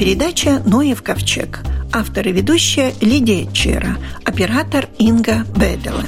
передача 0.00 0.62
«Ноев 0.64 1.02
ковчег». 1.02 1.60
Автор 1.92 2.26
и 2.26 2.32
ведущая 2.32 2.94
Лидия 3.02 3.46
Чера, 3.52 3.98
оператор 4.24 4.88
Инга 4.96 5.44
Бедела. 5.54 6.06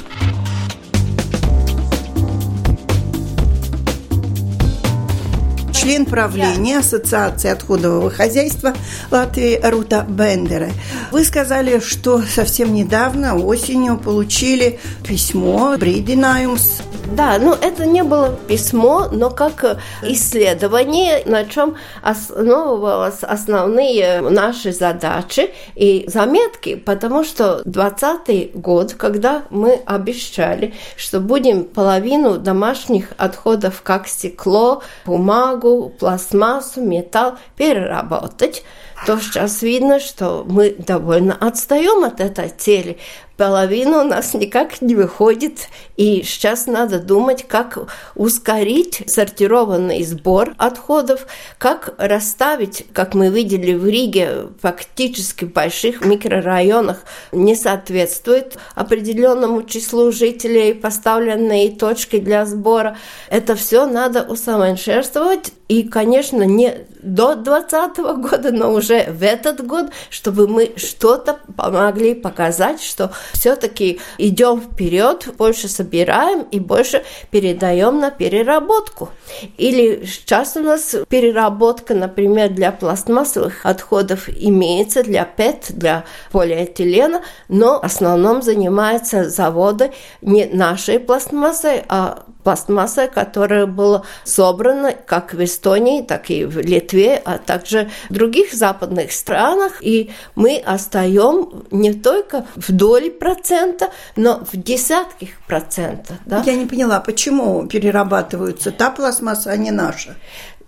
член 5.83 6.05
правления 6.05 6.79
Ассоциации 6.79 7.49
отходового 7.49 8.09
хозяйства 8.09 8.73
Латвии 9.11 9.59
Рута 9.61 10.05
Бендера. 10.07 10.69
Вы 11.11 11.25
сказали, 11.25 11.79
что 11.79 12.21
совсем 12.21 12.73
недавно, 12.73 13.35
осенью, 13.35 13.97
получили 13.97 14.79
письмо 15.05 15.75
Бридинаюмс 15.77 16.82
да, 17.15 17.37
ну 17.39 17.53
это 17.53 17.85
не 17.85 18.03
было 18.03 18.35
письмо, 18.47 19.07
но 19.11 19.29
как 19.29 19.77
исследование, 20.01 21.23
на 21.25 21.45
чем 21.45 21.75
основывалась 22.01 23.23
основные 23.23 24.21
наши 24.21 24.71
задачи 24.71 25.51
и 25.75 26.05
заметки, 26.07 26.75
потому 26.75 27.23
что 27.23 27.61
20 27.65 28.55
год, 28.55 28.93
когда 28.93 29.43
мы 29.49 29.79
обещали, 29.85 30.73
что 30.97 31.19
будем 31.19 31.65
половину 31.65 32.37
домашних 32.37 33.09
отходов, 33.17 33.81
как 33.83 34.07
стекло, 34.07 34.81
бумагу, 35.05 35.93
пластмассу, 35.99 36.81
металл, 36.81 37.37
переработать, 37.55 38.63
то 39.05 39.19
сейчас 39.19 39.61
видно, 39.61 39.99
что 39.99 40.45
мы 40.47 40.71
довольно 40.71 41.35
отстаем 41.35 42.03
от 42.03 42.19
этой 42.19 42.49
цели 42.49 42.97
половина 43.37 44.01
у 44.01 44.03
нас 44.03 44.33
никак 44.33 44.81
не 44.81 44.95
выходит. 44.95 45.69
И 45.97 46.23
сейчас 46.23 46.65
надо 46.65 46.99
думать, 46.99 47.45
как 47.47 47.77
ускорить 48.15 49.03
сортированный 49.07 50.03
сбор 50.03 50.53
отходов, 50.57 51.27
как 51.57 51.93
расставить, 51.97 52.85
как 52.93 53.13
мы 53.13 53.29
видели 53.29 53.73
в 53.73 53.85
Риге, 53.87 54.47
фактически 54.61 55.45
в 55.45 55.53
больших 55.53 56.03
микрорайонах 56.05 57.03
не 57.31 57.55
соответствует 57.55 58.57
определенному 58.75 59.63
числу 59.63 60.11
жителей 60.11 60.73
поставленные 60.73 61.71
точки 61.71 62.19
для 62.19 62.45
сбора. 62.45 62.97
Это 63.29 63.55
все 63.55 63.85
надо 63.85 64.23
усовершенствовать. 64.23 65.53
И, 65.69 65.83
конечно, 65.83 66.43
не 66.43 66.85
до 67.01 67.35
2020 67.35 67.97
года, 68.21 68.51
но 68.51 68.73
уже 68.73 69.05
в 69.11 69.23
этот 69.23 69.65
год, 69.65 69.87
чтобы 70.09 70.47
мы 70.47 70.73
что-то 70.75 71.39
помогли 71.55 72.13
показать, 72.13 72.81
что 72.81 73.11
все-таки 73.33 73.99
идем 74.17 74.61
вперед, 74.61 75.29
больше 75.37 75.67
собираем 75.67 76.43
и 76.51 76.59
больше 76.59 77.03
передаем 77.31 77.99
на 77.99 78.11
переработку. 78.11 79.09
Или 79.57 80.05
сейчас 80.05 80.55
у 80.55 80.61
нас 80.61 80.95
переработка, 81.09 81.93
например, 81.93 82.49
для 82.49 82.71
пластмассовых 82.71 83.65
отходов 83.65 84.29
имеется, 84.29 85.03
для 85.03 85.25
ПЭТ, 85.25 85.67
для 85.69 86.05
полиэтилена, 86.31 87.21
но 87.47 87.79
в 87.79 87.83
основном 87.83 88.41
занимаются 88.41 89.29
заводы 89.29 89.91
не 90.21 90.45
нашей 90.45 90.99
пластмассой, 90.99 91.83
а 91.87 92.23
пластмассой, 92.43 93.07
которая 93.07 93.65
была 93.65 94.03
собрана 94.23 94.93
как 94.93 95.33
в 95.33 95.43
Эстонии, 95.63 96.01
так 96.01 96.29
и 96.29 96.43
в 96.43 96.57
Литве, 96.57 97.21
а 97.23 97.37
также 97.37 97.89
в 98.09 98.13
других 98.13 98.53
западных 98.53 99.13
странах. 99.13 99.77
И 99.79 100.11
мы 100.35 100.57
остаем 100.57 101.63
не 101.71 101.93
только 101.93 102.45
в 102.55 102.71
доле 102.73 103.09
процента, 103.09 103.89
но 104.17 104.43
в 104.51 104.57
десятках 104.57 105.29
процентов. 105.47 106.17
Да? 106.25 106.43
Я 106.45 106.55
не 106.55 106.65
поняла, 106.65 106.99
почему 106.99 107.65
перерабатываются 107.67 108.71
та 108.71 108.89
пластмасса, 108.89 109.51
а 109.51 109.57
не 109.57 109.71
наша? 109.71 110.15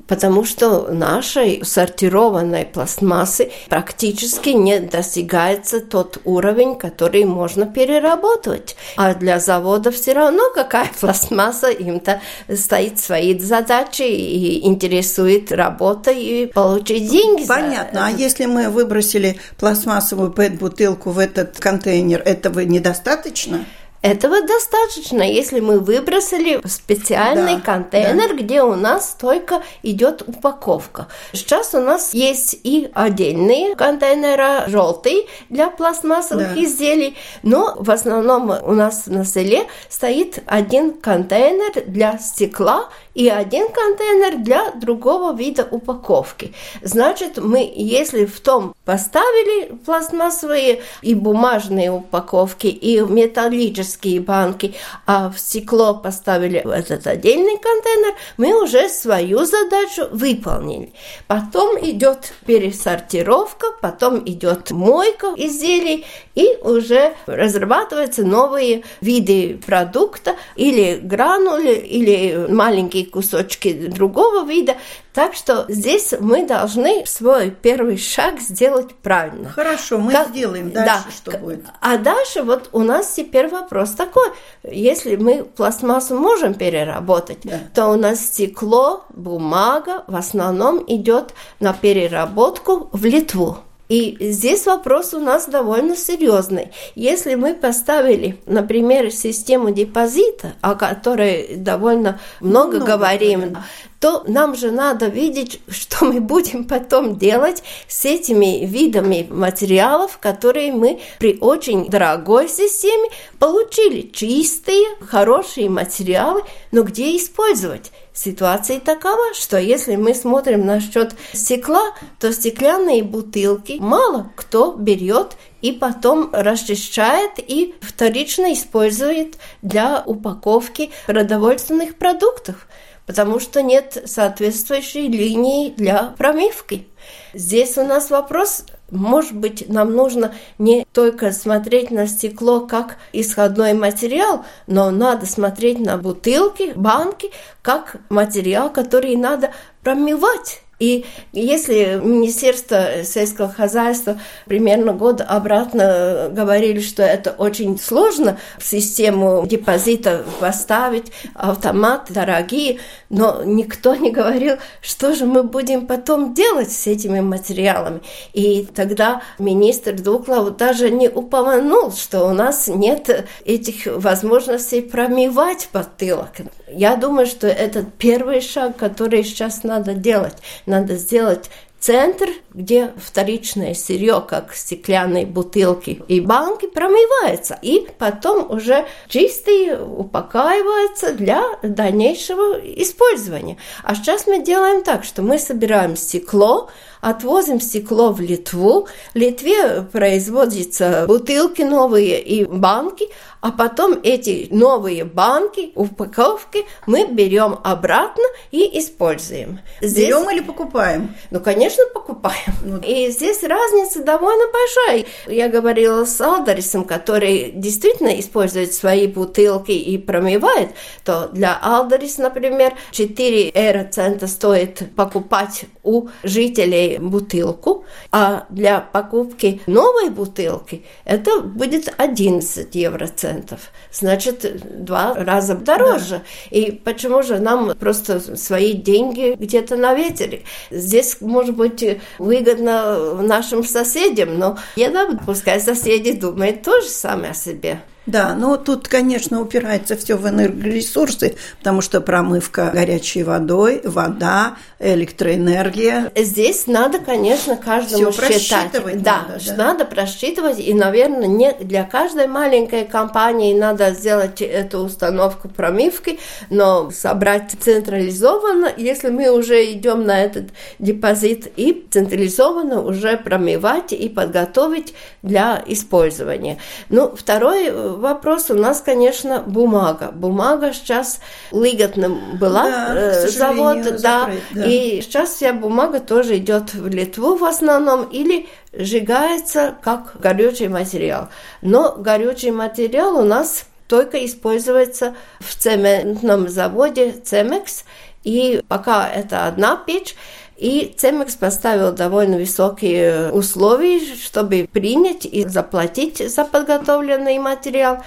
Потому 0.08 0.44
что 0.46 0.92
нашей 0.92 1.64
сортированной 1.64 2.66
пластмассы 2.66 3.52
практически 3.70 4.50
не 4.50 4.80
достигается 4.80 5.80
тот 5.82 6.20
уровень, 6.26 6.76
который 6.76 7.26
можно 7.26 7.66
переработать. 7.66 8.76
А 8.98 9.14
для 9.14 9.40
завода 9.40 9.92
все 9.92 10.14
равно 10.14 10.44
какая 10.54 10.90
пластмасса, 11.00 11.70
им-то 11.70 12.22
стоит 12.54 13.00
свои 13.00 13.38
задачи 13.38 14.04
и 14.04 14.66
интересует 14.66 15.52
работа 15.52 16.12
и 16.12 16.48
получить 16.48 17.10
деньги. 17.10 17.46
Понятно. 17.46 18.08
А 18.08 18.10
если 18.10 18.46
мы 18.46 18.70
выбросили 18.70 19.40
пластмассовую 19.58 20.32
пэт-бутылку 20.32 21.12
в 21.12 21.20
этот 21.20 21.60
контейнер, 21.60 22.22
этого 22.22 22.62
недостаточно? 22.62 23.66
Этого 24.06 24.44
достаточно, 24.44 25.24
если 25.24 25.60
мы 25.60 25.80
выбросили 25.80 26.62
в 26.64 26.68
специальный 26.68 27.56
да, 27.56 27.62
контейнер, 27.62 28.30
да. 28.30 28.36
где 28.36 28.62
у 28.62 28.76
нас 28.76 29.16
только 29.20 29.64
идет 29.82 30.22
упаковка. 30.28 31.08
Сейчас 31.34 31.74
у 31.74 31.80
нас 31.80 32.14
есть 32.14 32.56
и 32.64 32.88
отдельные 32.94 33.76
контейнеры 33.76 34.70
желтые 34.70 35.26
для 35.50 35.72
пластмассовых 35.72 36.54
да. 36.54 36.64
изделий, 36.64 37.18
но 37.42 37.76
в 37.80 37.90
основном 37.90 38.52
у 38.52 38.74
нас 38.74 39.08
на 39.08 39.26
селе 39.26 39.66
стоит 39.90 40.44
один 40.46 40.94
контейнер 40.94 41.86
для 41.88 42.20
стекла 42.20 42.90
и 43.16 43.28
один 43.28 43.70
контейнер 43.70 44.38
для 44.38 44.70
другого 44.74 45.36
вида 45.36 45.68
упаковки. 45.72 46.54
Значит, 46.84 47.38
мы, 47.38 47.72
если 47.76 48.26
в 48.26 48.40
том 48.40 48.76
поставили 48.86 49.74
пластмассовые 49.84 50.84
и 51.02 51.16
бумажные 51.16 51.92
упаковки, 51.92 52.68
и 52.68 53.00
металлические 53.00 53.95
банки, 54.20 54.74
а 55.06 55.30
в 55.30 55.40
стекло 55.40 55.96
поставили 55.96 56.60
этот 56.60 57.08
отдельный 57.08 57.58
контейнер, 57.58 58.16
мы 58.38 58.62
уже 58.62 58.90
свою 58.90 59.46
задачу 59.46 60.08
выполнили. 60.12 60.94
Потом 61.28 61.78
идет 61.80 62.34
пересортировка, 62.46 63.68
потом 63.82 64.20
идет 64.26 64.72
мойка 64.72 65.34
изделий, 65.38 66.06
и 66.36 66.58
уже 66.62 67.16
разрабатываются 67.26 68.24
новые 68.24 68.84
виды 69.02 69.60
продукта, 69.66 70.36
или 70.56 71.00
гранули, 71.02 71.74
или 71.74 72.48
маленькие 72.50 73.06
кусочки 73.06 73.74
другого 73.74 74.46
вида. 74.46 74.76
Так 75.16 75.34
что 75.34 75.66
здесь 75.70 76.14
мы 76.20 76.46
должны 76.46 77.06
свой 77.06 77.50
первый 77.50 77.98
шаг 77.98 78.42
сделать 78.42 78.94
правильно. 78.96 79.50
Хорошо, 79.50 79.98
мы 79.98 80.12
как, 80.12 80.28
сделаем 80.28 80.72
дальше, 80.72 81.06
да, 81.06 81.12
что 81.16 81.38
будет. 81.38 81.66
А 81.80 81.98
дальше 81.98 82.44
вот 82.44 82.68
у 82.74 82.82
нас 82.82 83.14
теперь 83.14 83.48
вопрос 83.48 83.92
такой. 83.92 84.28
Если 84.64 85.16
мы 85.16 85.46
пластмассу 85.46 86.20
можем 86.20 86.54
переработать, 86.54 87.40
да. 87.46 87.62
то 87.74 87.88
у 87.88 87.96
нас 87.96 88.26
стекло, 88.26 89.06
бумага 89.14 90.04
в 90.08 90.18
основном 90.18 90.84
идет 90.86 91.34
на 91.62 91.72
переработку 91.72 92.90
в 92.92 93.06
Литву. 93.06 93.60
И 93.88 94.18
здесь 94.20 94.66
вопрос 94.66 95.14
у 95.14 95.20
нас 95.20 95.46
довольно 95.48 95.96
серьезный. 95.96 96.72
Если 96.96 97.36
мы 97.36 97.54
поставили, 97.54 98.40
например, 98.48 99.12
систему 99.12 99.72
депозита, 99.72 100.54
о 100.62 100.74
которой 100.74 101.56
довольно 101.56 102.20
много, 102.40 102.78
много 102.78 102.86
говорим, 102.86 103.54
да. 103.54 103.64
То 104.00 104.24
нам 104.28 104.56
же 104.56 104.72
надо 104.72 105.08
видеть, 105.08 105.62
что 105.68 106.06
мы 106.06 106.20
будем 106.20 106.66
потом 106.66 107.18
делать 107.18 107.64
с 107.88 108.06
этими 108.06 108.66
видами 108.66 109.28
материалов, 109.30 110.18
которые 110.20 110.72
мы 110.72 111.00
при 111.20 111.38
очень 111.40 111.90
дорогой 111.90 112.50
системе 112.50 113.10
получили. 113.40 114.02
Чистые, 114.02 114.86
хорошие 115.00 115.70
материалы, 115.70 116.44
но 116.72 116.84
где 116.84 117.16
использовать? 117.18 117.92
Ситуация 118.14 118.80
такова, 118.80 119.34
что 119.34 119.60
если 119.60 119.98
мы 119.98 120.14
смотрим 120.14 120.66
насчет 120.66 121.16
стекла, 121.34 121.94
то 122.18 122.32
стеклянные 122.32 123.04
бутылки 123.04 123.76
мало 123.80 124.32
кто 124.38 124.72
берет 124.72 125.36
и 125.62 125.74
потом 125.74 126.30
расчищает 126.32 127.32
и 127.38 127.76
вторично 127.82 128.54
использует 128.54 129.36
для 129.62 130.02
упаковки 130.06 130.92
продовольственных 131.08 131.96
продуктов, 131.96 132.68
потому 133.06 133.40
что 133.40 133.62
нет 133.62 134.02
соответствующей 134.06 135.08
линии 135.08 135.70
для 135.70 136.14
промывки. 136.18 136.88
Здесь 137.34 137.78
у 137.78 137.84
нас 137.84 138.10
вопрос 138.10 138.66
может 138.92 139.34
быть, 139.34 139.68
нам 139.68 139.94
нужно 139.94 140.34
не 140.60 140.86
только 140.94 141.32
смотреть 141.32 141.90
на 141.90 142.08
стекло 142.08 142.62
как 142.62 142.98
исходной 143.14 143.74
материал, 143.74 144.46
но 144.68 144.92
надо 144.92 145.26
смотреть 145.26 145.80
на 145.80 145.98
бутылки, 145.98 146.74
банки 146.76 147.32
как 147.62 147.98
материал, 148.10 148.72
который 148.72 149.16
надо 149.16 149.52
промывать. 149.82 150.62
И 150.80 151.06
если 151.32 152.02
Министерство 152.04 153.04
сельского 153.04 153.50
хозяйства 153.50 154.20
примерно 154.46 154.94
год 154.94 155.22
обратно 155.22 156.30
говорили, 156.32 156.82
что 156.82 157.02
это 157.04 157.32
очень 157.32 157.80
сложно 157.80 158.38
в 158.60 158.66
систему 158.66 159.46
депозита 159.48 160.26
поставить, 160.40 161.12
автомат 161.34 162.08
дорогие, 162.10 162.80
но 163.10 163.44
никто 163.44 163.96
не 163.96 164.12
говорил, 164.12 164.58
что 164.82 165.16
же 165.16 165.26
мы 165.26 165.44
будем 165.44 165.88
потом 165.88 166.34
делать 166.34 166.72
с 166.72 166.88
этими 166.88 167.22
материалами. 167.22 168.02
И 168.34 168.68
тогда 168.76 169.22
министр 169.40 169.94
Дуклав 169.94 170.58
даже 170.58 170.90
не 170.90 171.08
упомянул, 171.08 171.92
что 171.94 172.26
у 172.26 172.34
нас 172.34 172.68
нет 172.68 173.26
этих 173.46 173.86
возможностей 173.86 174.82
промывать 174.82 175.70
потылок. 175.72 176.32
Я 176.68 176.96
думаю, 176.96 177.28
что 177.28 177.48
это 177.48 177.86
первый 177.98 178.42
шаг, 178.42 178.76
который 178.78 179.24
сейчас 179.24 179.64
надо 179.64 179.94
делать. 179.94 180.38
Надо 180.66 180.96
сделать 180.96 181.50
центр, 181.86 182.30
где 182.52 182.94
вторичное 182.98 183.76
сырье, 183.76 184.24
как 184.28 184.56
стеклянные 184.56 185.28
бутылки 185.28 186.02
и 186.08 186.20
банки, 186.20 186.66
промывается. 186.66 187.60
И 187.62 187.88
потом 188.00 188.50
уже 188.50 188.88
чистый 189.08 189.80
упаковывается 189.80 191.14
для 191.14 191.44
дальнейшего 191.62 192.60
использования. 192.82 193.58
А 193.84 193.94
сейчас 193.94 194.26
мы 194.26 194.42
делаем 194.42 194.84
так, 194.84 195.04
что 195.04 195.22
мы 195.22 195.38
собираем 195.38 195.96
стекло, 195.96 196.72
отвозим 197.06 197.62
стекло 197.62 198.12
в 198.12 198.20
Литву. 198.20 198.88
В 199.14 199.18
Литве 199.18 199.84
производятся 199.92 201.06
бутылки 201.08 201.62
новые 201.62 202.20
и 202.20 202.46
банки, 202.46 203.10
а 203.42 203.52
потом 203.52 204.00
эти 204.02 204.48
новые 204.50 205.04
банки, 205.04 205.72
упаковки 205.76 206.66
мы 206.88 207.06
берем 207.06 207.60
обратно 207.64 208.24
и 208.50 208.80
используем. 208.80 209.60
Здесь... 209.82 210.08
Берем 210.08 210.28
или 210.32 210.40
покупаем? 210.40 211.16
Ну, 211.30 211.40
конечно, 211.40 211.84
покупаем. 211.94 212.56
Ну... 212.64 212.80
И 212.80 213.12
здесь 213.12 213.44
разница 213.44 214.04
довольно 214.04 214.46
большая. 214.52 215.06
Я 215.28 215.48
говорила 215.48 216.06
с 216.06 216.20
Алдарисом, 216.20 216.86
который 216.86 217.52
действительно 217.54 218.20
использует 218.20 218.74
свои 218.74 219.06
бутылки 219.06 219.74
и 219.74 220.00
промывает, 220.00 220.72
то 221.04 221.30
для 221.32 221.56
Алдарис, 221.62 222.18
например, 222.18 222.74
4 222.90 223.50
евроцента 223.50 224.26
стоит 224.26 224.82
покупать 224.96 225.66
у 225.84 226.08
жителей 226.24 226.95
бутылку, 227.00 227.86
а 228.12 228.46
для 228.50 228.80
покупки 228.80 229.62
новой 229.68 230.10
бутылки 230.10 230.86
это 231.06 231.42
будет 231.42 231.94
11 231.98 232.74
евроцентов. 232.76 233.72
Значит, 233.92 234.84
два 234.84 235.14
раза 235.14 235.56
дороже. 235.56 236.22
Да. 236.50 236.58
И 236.58 236.72
почему 236.72 237.24
же 237.24 237.40
нам 237.40 237.76
просто 237.78 238.20
свои 238.38 238.74
деньги 238.74 239.36
где-то 239.38 239.76
на 239.76 239.94
ветер? 239.94 240.42
Здесь, 240.72 241.18
может 241.22 241.56
быть, 241.56 241.84
выгодно 242.20 243.22
нашим 243.22 243.64
соседям, 243.64 244.38
но 244.38 244.58
я 244.76 244.90
да, 244.92 245.18
пускай 245.26 245.60
соседи 245.60 246.14
думают 246.14 246.64
то 246.64 246.82
же 246.82 246.88
самое 246.88 247.32
о 247.32 247.36
себе. 247.36 247.82
Да, 248.06 248.36
но 248.36 248.58
тут, 248.58 248.88
конечно, 248.88 249.42
упирается 249.42 249.96
все 249.96 250.16
в 250.16 250.28
энергоресурсы, 250.28 251.36
потому 251.60 251.82
что 251.82 252.02
промывка 252.02 252.70
горячей 252.72 253.24
водой, 253.24 253.82
вода, 253.84 254.58
электроэнергия. 254.80 256.12
Здесь 256.16 256.68
надо, 256.68 257.00
конечно, 257.00 257.56
каждому 257.58 258.12
все 258.12 258.40
считать. 258.40 258.72
Да, 259.02 259.26
надо, 259.28 259.40
да, 259.48 259.56
надо 259.56 259.86
просчитывать, 259.86 260.60
и, 260.60 260.74
наверное, 260.74 261.28
не 261.28 261.52
для 261.54 261.84
каждой 261.84 262.28
маленькой 262.28 262.86
компании 262.86 263.58
надо 263.58 263.92
сделать 263.92 264.42
эту 264.42 264.80
установку 264.80 265.50
промывки, 265.50 266.20
но 266.50 266.92
собрать 266.92 267.56
централизованно, 267.60 268.72
если 268.78 269.10
мы 269.10 269.30
уже 269.30 269.72
идем 269.72 270.06
на 270.06 270.24
этот 270.24 270.46
депозит, 270.78 271.52
и 271.56 271.88
централизованно 271.90 272.82
уже 272.82 273.18
промывать 273.18 273.94
и 273.94 274.10
подготовить 274.10 274.94
для 275.24 275.64
использования. 275.66 276.60
Ну, 276.90 277.16
второй 277.16 277.72
вопрос 277.96 278.50
у 278.50 278.54
нас, 278.54 278.82
конечно, 278.82 279.42
бумага. 279.42 280.12
Бумага 280.12 280.74
сейчас 280.74 281.20
лиготным 281.52 282.38
была, 282.38 282.64
да, 282.70 282.96
э, 282.96 283.28
завод, 283.28 283.84
закрыт, 283.84 284.02
да, 284.02 284.30
да, 284.54 284.66
и 284.66 285.02
сейчас 285.02 285.34
вся 285.34 285.54
бумага 285.54 286.00
тоже 286.00 286.38
идет 286.38 286.74
в 286.74 286.88
Литву 286.88 287.36
в 287.36 287.44
основном 287.44 288.04
или 288.04 288.48
сжигается 288.74 289.76
как 289.82 290.20
горючий 290.20 290.68
материал. 290.68 291.30
Но 291.62 291.96
горючий 291.98 292.52
материал 292.52 293.18
у 293.18 293.24
нас 293.24 293.66
только 293.88 294.26
используется 294.26 295.16
в 295.40 295.56
цементном 295.56 296.50
заводе 296.50 297.12
Цемекс, 297.12 297.86
и 298.24 298.62
пока 298.68 299.08
это 299.08 299.46
одна 299.48 299.76
печь, 299.76 300.16
и 300.58 300.94
Цемекс 300.98 301.36
поставил 301.36 301.92
довольно 301.92 302.38
высокие 302.38 303.32
условия, 303.32 304.00
чтобы 304.16 304.68
принять 304.72 305.26
и 305.26 305.46
заплатить 305.48 306.18
за 306.30 306.46
подготовленный 306.46 307.40
материал. 307.40 308.04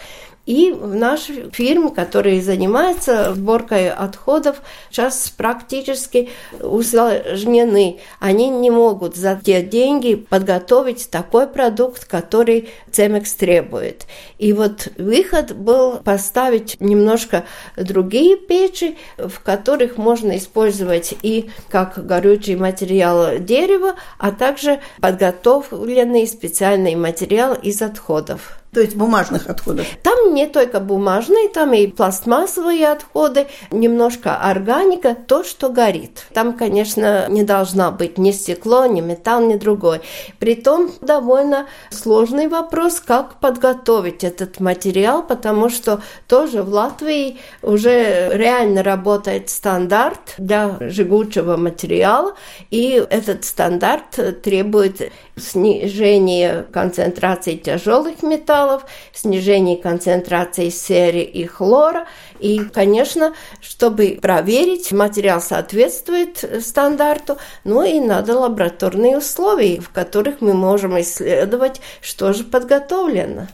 И 0.49 0.71
наши 0.73 1.50
фирмы, 1.50 1.91
которые 1.91 2.41
занимаются 2.41 3.35
сборкой 3.35 3.91
отходов, 3.91 4.62
сейчас 4.91 5.29
практически 5.37 6.31
усложнены. 6.59 7.99
Они 8.19 8.49
не 8.49 8.71
могут 8.71 9.15
за 9.15 9.39
те 9.45 9.61
деньги 9.61 10.15
подготовить 10.15 11.11
такой 11.11 11.49
продукт, 11.49 12.06
который 12.06 12.71
Цемекс 12.91 13.35
требует. 13.35 14.06
И 14.39 14.55
вот 14.55 14.89
выход 14.97 15.55
был 15.55 15.99
поставить 15.99 16.81
немножко 16.81 17.44
другие 17.77 18.39
печи, 18.39 18.97
в 19.19 19.41
которых 19.41 19.99
можно 19.99 20.39
использовать 20.39 21.15
и 21.21 21.51
как 21.69 22.06
горючий 22.06 22.56
материал 22.56 23.39
дерева, 23.39 23.97
а 24.17 24.33
также 24.33 24.81
подготовленный 25.03 26.27
специальный 26.27 26.94
материал 26.94 27.53
из 27.53 27.83
отходов. 27.83 28.57
То 28.73 28.81
есть 28.81 28.97
бумажных 28.97 29.49
отходов? 29.49 29.87
Там 30.03 30.35
не 30.35 30.47
только 30.47 30.79
бумажные, 30.79 31.49
там 31.49 31.73
и 31.73 31.87
пластмассовые 31.87 32.88
отходы, 32.88 33.47
немножко 33.70 34.37
органика, 34.37 35.15
то, 35.15 35.43
что 35.43 35.70
горит. 35.70 36.26
Там, 36.35 36.53
конечно, 36.53 37.29
не 37.29 37.44
должна 37.44 37.91
быть 37.91 38.19
ни 38.19 38.31
стекло, 38.31 38.85
ни 38.85 39.00
металл, 39.00 39.41
ни 39.47 39.55
другой. 39.55 40.03
Притом 40.38 40.91
довольно 41.00 41.67
сложный 41.91 42.49
вопрос, 42.49 43.00
как 43.00 43.41
подготовить 43.41 44.23
этот 44.23 44.61
материал, 44.61 45.23
потому 45.23 45.70
что 45.70 46.03
тоже 46.26 46.62
в 46.62 46.69
Латвии 46.69 47.38
уже 47.62 48.29
реально 48.35 48.82
работает 48.82 49.49
стандарт 49.49 50.35
для 50.37 50.76
жгучего 50.81 51.56
материала, 51.56 52.35
и 52.70 53.03
этот 53.09 53.44
стандарт 53.47 54.43
требует 54.43 55.11
снижения 55.37 56.67
концентрации 56.70 57.56
тяжелых 57.56 58.23
металлов, 58.23 58.57
металлов, 58.58 58.82
снижение 59.12 59.76
концентрации 59.76 60.69
серы 60.70 61.20
и 61.20 61.46
хлора. 61.46 62.06
И, 62.40 62.60
конечно, 62.60 63.34
чтобы 63.60 64.19
проверить, 64.20 64.93
материал 64.93 65.40
соответствует 65.40 66.44
стандарту, 66.65 67.38
ну 67.65 67.82
и 67.82 68.00
надо 68.00 68.38
лабораторные 68.38 69.19
условия, 69.19 69.81
в 69.81 69.91
которых 69.91 70.41
мы 70.41 70.55
можем 70.55 71.00
исследовать, 71.00 71.81
что 72.00 72.32
же 72.32 72.44
подготовлено. 72.44 73.48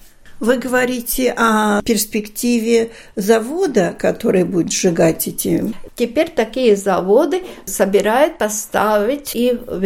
Вы 0.44 0.58
говорите 0.58 1.32
о 1.34 1.80
перспективе 1.80 2.90
завода, 3.16 3.96
который 3.98 4.44
будет 4.44 4.70
сжигать 4.70 5.26
эти... 5.26 5.72
Теперь 5.96 6.28
такие 6.28 6.76
заводы 6.76 7.44
собирают 7.66 8.36
поставить, 8.36 9.34
и 9.34 9.52
в 9.52 9.82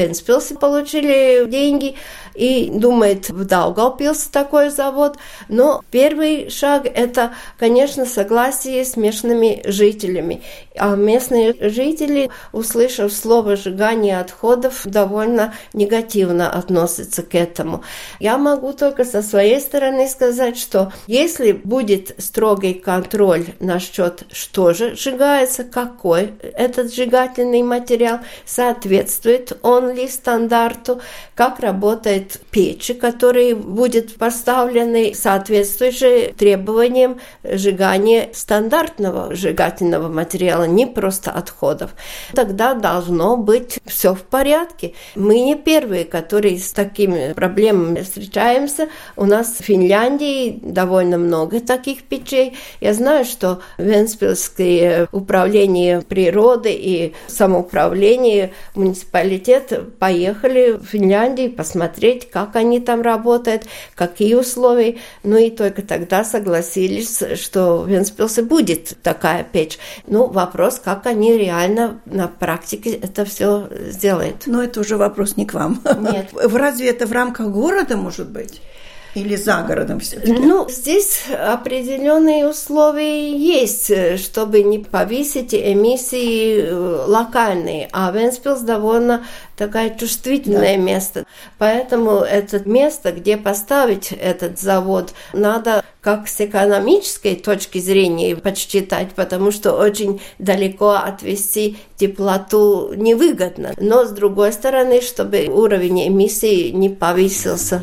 получили 0.58 1.48
деньги, 1.48 1.94
и 2.34 2.70
думает 2.72 3.28
в 3.28 3.44
Даугавпилсе 3.44 4.30
такой 4.32 4.70
завод. 4.70 5.18
Но 5.48 5.82
первый 5.90 6.48
шаг– 6.48 6.86
это, 6.94 7.34
конечно, 7.58 8.06
согласие 8.06 8.84
с 8.84 8.96
местными 8.96 9.60
жителями. 9.66 10.42
А 10.76 10.96
местные 10.96 11.54
жители, 11.68 12.30
услышав 12.52 13.12
слово 13.12 13.56
«сжигание 13.56 14.18
отходов», 14.18 14.82
довольно 14.86 15.52
негативно 15.74 16.50
относятся 16.50 17.22
к 17.22 17.34
этому. 17.34 17.82
Я 18.18 18.38
могу 18.38 18.72
только 18.72 19.04
со 19.04 19.20
своей 19.20 19.60
стороны 19.60 20.08
сказать, 20.08 20.48
что 20.57 20.93
если 21.07 21.52
будет 21.52 22.14
строгий 22.19 22.75
контроль 22.75 23.47
насчет, 23.61 24.25
что 24.33 24.73
же 24.73 24.97
сжигается, 24.97 25.64
какой 25.64 26.33
этот 26.40 26.93
сжигательный 26.93 27.62
материал, 27.62 28.21
соответствует 28.45 29.59
он 29.62 29.95
ли 29.95 30.09
стандарту, 30.09 31.00
как 31.35 31.61
работает 31.61 32.40
печи, 32.50 32.95
которые 32.95 33.55
будет 33.55 34.17
поставлены 34.17 35.14
соответствующие 35.14 36.33
требованиям 36.33 37.21
сжигания 37.43 38.31
стандартного 38.33 39.35
сжигательного 39.35 40.09
материала, 40.09 40.64
не 40.64 40.87
просто 40.87 41.31
отходов. 41.31 41.95
Тогда 42.35 42.75
должно 42.75 43.37
быть 43.37 43.81
все 43.87 44.14
в 44.14 44.23
порядке. 44.23 44.95
Мы 45.14 45.40
не 45.40 45.55
первые, 45.55 46.05
которые 46.05 46.59
с 46.59 46.73
такими 46.73 47.33
проблемами 47.33 48.02
встречаемся. 48.02 48.88
У 49.17 49.25
нас 49.25 49.57
в 49.59 49.64
Финляндии 49.64 50.27
довольно 50.62 51.18
много 51.18 51.61
таких 51.61 52.04
печей. 52.04 52.56
Я 52.80 52.94
знаю, 52.94 53.25
что 53.25 53.61
Венспилское 53.78 55.08
управление 55.12 56.02
природы 56.02 56.73
и 56.73 57.14
самоуправление 57.26 58.52
муниципалитет 58.75 59.99
поехали 59.99 60.73
в 60.73 60.85
Финляндию 60.85 61.52
посмотреть, 61.52 62.30
как 62.30 62.56
они 62.56 62.80
там 62.80 63.02
работают, 63.02 63.64
какие 63.94 64.35
условия. 64.35 64.97
Ну 65.23 65.37
и 65.37 65.50
только 65.50 65.82
тогда 65.82 66.25
согласились, 66.25 67.23
что 67.37 67.78
в 67.78 67.88
Венспилсе 67.88 68.42
будет 68.42 68.97
такая 69.02 69.44
печь. 69.44 69.78
Ну, 70.06 70.26
вопрос, 70.26 70.80
как 70.82 71.06
они 71.06 71.37
реально 71.37 72.00
на 72.04 72.28
практике 72.28 72.90
это 72.90 73.25
все 73.25 73.68
сделают. 73.88 74.47
Но 74.47 74.62
это 74.62 74.80
уже 74.80 74.97
вопрос 74.97 75.37
не 75.37 75.47
к 75.47 75.54
вам. 75.54 75.82
Нет. 76.00 76.28
Разве 76.35 76.90
это 76.90 77.06
в 77.06 77.12
рамках 77.12 77.49
города 77.49 77.97
может 77.97 78.28
быть? 78.30 78.61
Или 79.20 79.37
за 79.37 79.62
городом 79.62 80.00
все-таки? 80.00 80.32
Ну, 80.32 80.68
здесь 80.68 81.25
определенные 81.28 82.48
условия 82.48 83.37
есть, 83.37 84.20
чтобы 84.20 84.62
не 84.62 84.78
повысить 84.78 85.54
эмиссии 85.54 86.62
э, 86.62 87.04
локальные. 87.06 87.88
А 87.92 88.10
Венспилс 88.10 88.60
довольно 88.60 89.25
такое 89.56 89.90
чувствительное 89.90 90.76
да. 90.76 90.82
место. 90.82 91.25
Поэтому 91.58 92.18
это 92.18 92.60
место, 92.68 93.12
где 93.12 93.37
поставить 93.37 94.12
этот 94.12 94.58
завод, 94.58 95.12
надо 95.32 95.84
как 96.00 96.28
с 96.28 96.40
экономической 96.40 97.34
точки 97.34 97.78
зрения 97.78 98.37
подсчитать, 98.37 99.10
потому 99.14 99.50
что 99.50 99.72
очень 99.72 100.20
далеко 100.38 100.92
отвести 100.92 101.76
теплоту 101.96 102.94
невыгодно. 102.94 103.75
Но 103.78 104.04
с 104.04 104.10
другой 104.10 104.52
стороны, 104.52 105.02
чтобы 105.02 105.46
уровень 105.48 106.08
эмиссии 106.08 106.70
не 106.70 106.88
повысился. 106.88 107.82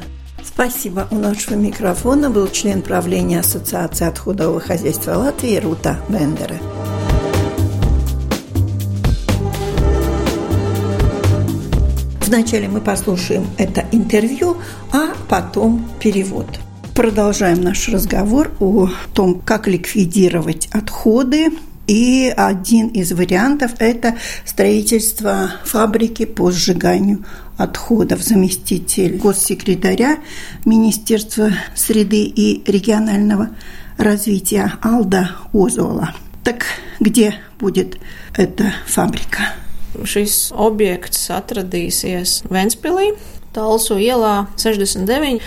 Спасибо. 0.55 1.05
У 1.11 1.15
нашего 1.15 1.55
микрофона 1.55 2.29
был 2.29 2.47
член 2.47 2.81
правления 2.81 3.41
Ассоциации 3.41 4.07
отходового 4.07 4.61
хозяйства 4.61 5.15
Латвии 5.15 5.57
Рута 5.57 5.99
Бендера. 6.07 6.55
Вначале 12.21 12.69
мы 12.69 12.79
послушаем 12.79 13.45
это 13.57 13.83
интервью, 13.91 14.55
а 14.93 15.13
потом 15.27 15.85
перевод. 15.99 16.47
Продолжаем 16.95 17.59
наш 17.59 17.89
разговор 17.89 18.49
о 18.61 18.89
том, 19.13 19.41
как 19.41 19.67
ликвидировать 19.67 20.69
отходы. 20.71 21.49
И 21.87 22.33
один 22.35 22.87
из 22.87 23.11
вариантов– 23.11 23.73
это 23.79 24.15
строительство 24.43 25.51
фабрики 25.63 26.25
по 26.25 26.51
сжиганию 26.51 27.23
отходов. 27.57 28.21
Заместитель 28.23 29.17
госсекретаря 29.17 30.17
Министерства 30.65 31.51
среды 31.75 32.23
и 32.23 32.63
регионального 32.69 33.49
развития 33.97 34.73
Алда 34.81 35.31
Озола. 35.53 36.15
Так 36.43 36.65
где 36.99 37.35
будет 37.59 37.97
эта 38.35 38.73
фабрика? 38.87 39.53
Šis 40.03 40.51
objekts 40.51 41.29
atradīsies 41.31 42.41
Ventspilī, 42.51 43.13
Talsu 43.55 43.95
ielā 43.95 44.47
69. 44.59 45.39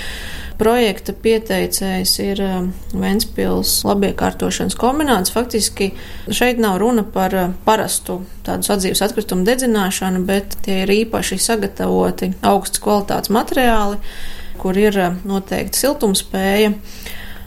Projekta 0.59 1.13
pieteicējs 1.15 2.13
ir 2.25 2.41
eh, 2.43 2.55
Ventspils 2.99 3.77
labiekārtošanas 3.87 4.75
kombināts. 4.79 5.31
Faktiski 5.31 5.93
šeit 6.35 6.59
nav 6.59 6.81
runa 6.83 7.05
par 7.07 7.35
eh, 7.39 7.53
parastu 7.67 8.19
tādu 8.47 8.67
sadzīves 8.67 9.05
atkritumu 9.07 9.47
dedzināšanu, 9.47 10.25
bet 10.27 10.59
tie 10.67 10.81
ir 10.83 10.91
īpaši 10.97 11.39
sagatavoti 11.45 12.33
augsts 12.43 12.83
kvalitātes 12.83 13.31
materiāli, 13.31 14.01
kur 14.59 14.83
ir 14.83 14.99
eh, 14.99 15.15
noteikti 15.31 15.79
siltumspēja 15.79 16.75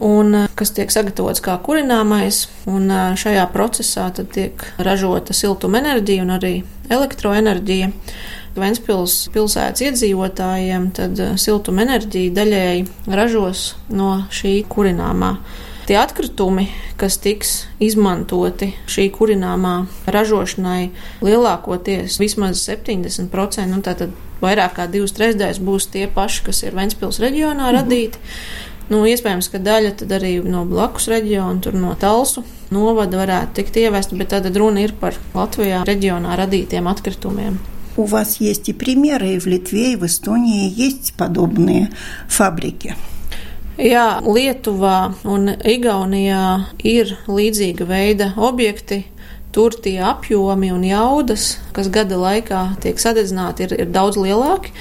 un 0.02 0.46
kas 0.56 0.72
tiek 0.72 0.88
sagatavots 0.90 1.44
kā 1.44 1.58
kurināmais. 1.62 2.46
Un 2.72 2.88
šajā 3.20 3.44
procesā 3.52 4.08
tiek 4.16 4.64
ražota 4.80 5.36
siltumenerģija 5.36 6.24
un 6.24 6.38
arī 6.40 6.54
elektroenerģija. 6.88 7.92
Ventspils 8.58 9.30
pilsētas 9.32 9.80
iedzīvotājiem, 9.86 10.90
tad 10.96 11.20
eh, 11.22 11.34
siltumenerģija 11.40 12.34
daļēji 12.36 12.86
ražos 13.16 13.72
no 13.92 14.14
šī 14.32 14.58
kurināmā. 14.68 15.36
Tie 15.88 15.96
atkritumi, 15.98 16.68
kas 17.00 17.16
tiks 17.18 17.54
izmantoti 17.82 18.70
šī 18.86 19.08
kurināmā 19.16 19.72
ražošanai, 20.14 20.92
lielākoties 21.26 22.20
vismaz 22.22 22.60
70%, 22.68 23.66
nu 23.72 23.80
tātad 23.82 24.12
vairāk 24.42 24.76
kā 24.76 24.86
divas 24.90 25.16
trešdaļas 25.16 25.58
būs 25.64 25.88
tie 25.94 26.06
paši, 26.12 26.44
kas 26.46 26.62
ir 26.66 26.76
Ventspils 26.78 27.18
reģionā 27.24 27.66
mhm. 27.70 27.74
radīti. 27.80 28.22
Nu, 28.92 29.04
iespējams, 29.08 29.48
ka 29.48 29.60
daļa 29.62 29.94
arī 30.18 30.34
no 30.44 30.66
blakus 30.68 31.06
reģiona, 31.08 31.60
tur 31.64 31.78
no 31.78 31.94
Talsu 31.98 32.42
novada 32.74 33.22
varētu 33.22 33.56
tikt 33.60 33.78
ievesta, 33.80 34.18
bet 34.18 34.34
tad 34.34 34.48
runa 34.56 34.82
ir 34.84 34.92
par 35.00 35.16
Latvijā 35.36 35.84
reģionā 35.88 36.36
radītiem 36.40 36.90
atkritumiem. 36.90 37.56
У 37.97 38.03
вас 38.03 38.39
есть 38.39 38.69
и 38.69 38.73
примеры, 38.73 39.35
и 39.35 39.39
в 39.39 39.47
Литве, 39.47 39.93
и 39.93 39.95
в 39.95 40.05
Эстонии 40.05 40.71
есть 40.71 41.13
подобные 41.17 41.89
фабрики. 42.27 42.95
Jā, 43.77 44.17
Lietuvā 44.25 45.13
un 45.29 45.51
Igaunijā 45.53 46.43
ir 46.81 47.11
līdzīga 47.29 47.85
veida 47.85 48.31
objekti. 48.33 49.03
Tur 49.52 49.74
tie 49.84 49.98
apjomi 50.00 50.70
un 50.72 50.84
jaudas, 50.86 51.58
kas 51.76 51.90
gada 51.92 52.16
laikā 52.16 52.62
tiek 52.80 53.00
sadedzināti, 53.00 53.66
ir, 53.66 53.74
ir 53.84 53.90
daudz 53.92 54.16
lielāki. 54.16 54.72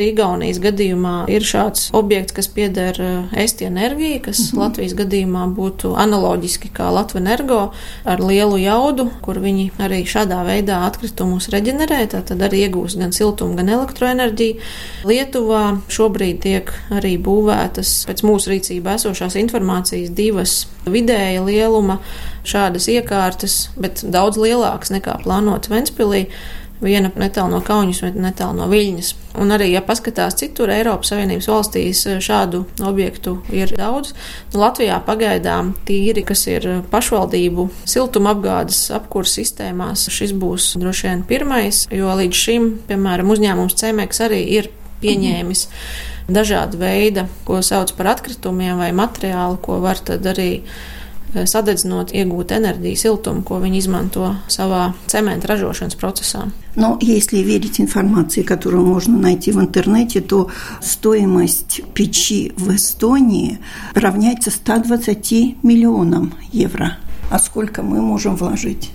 Igaunijas 0.00 0.60
gadījumā 0.62 1.26
ir 1.28 1.44
šāds 1.44 1.90
objekts, 1.98 2.32
kas 2.36 2.48
pieder 2.48 2.96
Esti 3.36 3.66
eh, 3.66 3.68
enerģija, 3.68 4.20
kas 4.24 4.38
mm 4.38 4.46
-hmm. 4.46 4.60
Latvijas 4.62 4.94
gadījumā 4.96 5.42
būtu 5.56 5.92
analoģiski 5.96 6.70
kā 6.72 6.88
Latvijas 6.94 7.20
energo 7.20 7.72
ar 8.04 8.22
lielu 8.24 8.56
jaudu, 8.56 9.10
kur 9.20 9.40
viņi 9.42 9.70
arī 9.78 10.04
šādā 10.06 10.40
veidā 10.46 10.78
atkritumus 10.86 11.48
reģenerē, 11.48 12.06
tad 12.08 12.30
arī 12.30 12.64
iegūst 12.68 12.98
gan 12.98 13.12
siltumu, 13.12 13.56
gan 13.56 13.68
elektroenerģiju. 13.68 14.56
Lietuvā 15.04 15.80
šobrīd 15.88 16.40
tiek 16.40 16.72
arī 16.90 17.18
būvētas 17.18 18.06
pēc 18.06 18.22
mūsu 18.22 18.54
rīcībā 18.54 18.94
esošās 18.94 19.36
informācijas 19.36 20.10
divas 20.10 20.66
vidēja 20.86 21.44
lieluma 21.44 21.98
šādas 22.46 22.88
iekārtas, 22.92 23.60
bet 23.80 24.04
daudz 24.04 24.40
lielākas 24.40 24.92
nekā 24.94 25.20
plānot 25.24 25.70
Ventspilī 25.70 26.26
viena 26.80 27.10
netālu 27.20 27.52
no 27.52 27.60
Kaunas, 27.64 28.00
viena 28.02 28.30
netālu 28.30 28.56
no 28.56 28.66
Viļņas. 28.70 29.10
Un 29.40 29.52
arī, 29.54 29.70
ja 29.74 29.82
paskatās 29.84 30.38
citur 30.40 30.72
Eiropas 30.72 31.12
Savienības 31.12 31.48
valstīs, 31.50 32.02
šādu 32.24 32.62
objektu 32.88 33.36
ir 33.54 33.72
daudz. 33.76 34.14
Nu, 34.52 34.62
Latvijā 34.62 34.98
pagaidām 35.06 35.74
tīri, 35.88 36.24
kas 36.26 36.46
ir 36.50 36.66
pašvaldību 36.92 37.68
siltumapgādes 37.84 38.86
apkurs 38.96 39.36
sistēmās, 39.38 40.08
šis 40.12 40.34
būs 40.40 40.72
droši 40.80 41.08
vien 41.08 41.24
pirmais, 41.28 41.84
jo 41.94 42.14
līdz 42.20 42.44
šim, 42.44 42.70
piemēram, 42.88 43.32
uzņēmums 43.36 43.76
CEMEX 43.80 44.24
arī 44.26 44.44
ir 44.58 44.70
pieņēmis 45.00 45.66
dažādu 46.30 46.80
veidu, 46.80 47.26
ko 47.44 47.60
sauc 47.64 47.92
par 47.98 48.14
atkritumiem 48.14 48.80
vai 48.80 48.90
materiālu, 48.96 49.58
ko 49.62 49.80
var 49.82 50.00
tad 50.04 50.26
arī 50.30 50.52
sadedzinot 51.34 52.12
iegūt 52.16 52.52
enerģiju, 52.56 52.96
siltumu, 52.98 53.42
ko 53.46 53.60
viņi 53.62 53.78
изmanto 53.82 54.34
savā 54.48 54.92
цемента 55.06 55.48
ražošanas 55.50 55.94
процесса. 55.94 56.50
Но 56.76 56.98
если 57.00 57.38
верить 57.38 57.80
информации, 57.80 58.42
которую 58.42 58.86
можно 58.86 59.18
найти 59.18 59.50
в 59.50 59.60
интернете, 59.60 60.20
то 60.20 60.48
стоимость 60.80 61.82
печи 61.94 62.52
в 62.56 62.74
Эстонии 62.74 63.58
равняется 63.94 64.50
120 64.50 65.62
миллионам 65.62 66.34
евро. 66.52 66.96
А 67.30 67.38
сколько 67.38 67.82
мы 67.82 68.00
можем 68.00 68.36
вложить? 68.36 68.90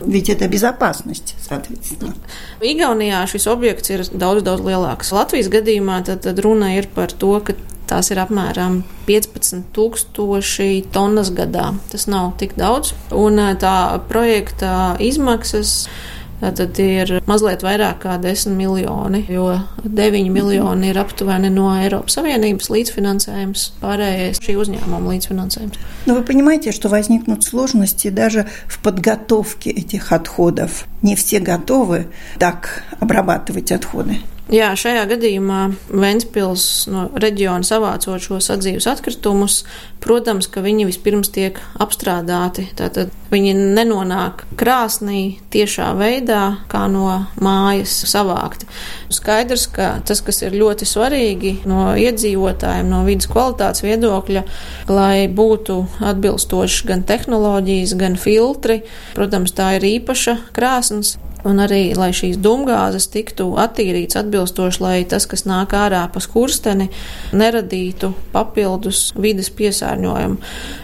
Ведь 0.00 0.28
это 0.28 0.48
безопасность, 0.48 1.36
соответственно. 1.40 2.14
Igaunijā 2.60 3.22
šis 3.30 3.46
objekts 3.50 3.92
ir 3.94 4.02
daudz, 4.10 4.42
daudz 4.42 4.64
lielāks. 4.66 5.12
Latvijas 5.14 5.50
gadījumā 5.52 6.00
tad, 6.06 6.24
tad 6.26 6.40
runa 6.42 6.74
ir 6.78 6.90
par 6.90 7.14
to, 7.14 7.36
ka 7.44 7.54
Tās 7.92 8.08
ir 8.08 8.16
apmēram 8.22 8.78
15,000 9.04 10.86
tonnas 10.94 11.28
gadā. 11.36 11.72
Tas 11.92 12.06
nav 12.08 12.30
tik 12.40 12.54
daudz. 12.56 12.94
Un 13.12 13.36
tā 13.60 13.74
projekta 14.08 14.94
izmaksas 15.02 15.90
Tad 16.37 16.77
ir 16.81 17.15
mazliet 17.25 17.63
vairāk 17.65 18.03
kā 18.03 18.17
10 18.21 18.53
miljoni, 18.53 19.23
jo 19.31 19.47
9 19.83 20.29
miljoni 20.29 20.91
ir 20.91 20.99
aptuveni 21.01 21.49
no 21.49 21.71
Eiropas 21.73 22.19
Savienības 22.19 22.69
līdzfinansējums, 22.69 23.63
pārējais 23.81 24.41
šī 24.45 24.57
uzņēmuma 24.61 25.15
līdzfinansējums. 25.15 25.81
Но 26.05 26.13
вы 26.13 26.23
понимаете, 26.23 26.71
что 26.71 26.89
возникнут 26.89 27.43
сложности 27.43 28.09
даже 28.09 28.45
в 28.67 28.79
подготовке 28.79 29.71
этих 29.71 30.11
отходов. 30.11 30.85
Не 31.01 31.15
все 31.15 31.39
готовы 31.39 32.07
так 32.37 32.83
обрабатывать 32.99 33.71
отходы. 33.71 34.17
Jā, 34.47 34.69
šajā 34.79 35.01
gadījumā 35.09 35.61
Ventspils 35.91 36.85
no 36.87 37.09
reģiona 37.19 37.67
savācot 37.67 38.23
šos 38.23 38.45
atzīves 38.53 38.85
atkritumus, 38.87 39.57
protams, 39.99 40.47
ka 40.47 40.63
viņi 40.63 40.85
vispirms 40.87 41.33
tiek 41.35 41.59
apstrādāti. 41.83 42.69
Tātad 42.79 43.11
viņi 43.27 43.51
nenonāk 43.75 44.45
krāsnī 44.55 45.41
tiešā 45.51 45.89
veidā, 45.99 46.45
kā 46.71 46.85
no 46.87 47.09
mājas 47.43 47.97
savākti. 48.07 48.69
Skaidrs, 49.11 49.67
ka 49.75 49.91
tas, 50.07 50.23
kas 50.23 50.39
ir 50.47 50.55
ļoti 50.55 50.87
svarīgi 50.87 51.53
no 51.67 51.91
iedzīvotājiem, 51.99 52.87
no 52.87 53.03
vidas 53.03 53.27
kvalitātes 53.27 53.83
viedokļa, 53.83 54.47
lai 54.87 55.27
būtu 55.27 55.81
atbilstoši 56.07 56.87
gan 56.87 57.03
tehnoloģijas, 57.03 57.99
gan 57.99 58.15
filtri, 58.15 58.85
protams, 59.19 59.51
tā 59.59 59.73
ir 59.75 59.91
īpaša 59.97 60.39
krāsnes 60.55 61.17
un 61.45 61.61
arī, 61.61 61.91
lai 61.97 62.09
šīs 62.15 62.39
dumgāzes 62.41 63.09
tiktu 63.13 63.49
attīrīts 63.61 64.17
atbilstoši, 64.19 64.81
lai 64.83 64.95
tas, 65.09 65.27
kas 65.29 65.45
nāk 65.49 65.75
ārā 65.77 66.03
pa 66.13 66.21
skursteni, 66.23 66.89
neradītu 67.37 68.13
papildus 68.33 69.11
vides 69.17 69.51
piesārņojumu. 69.57 70.39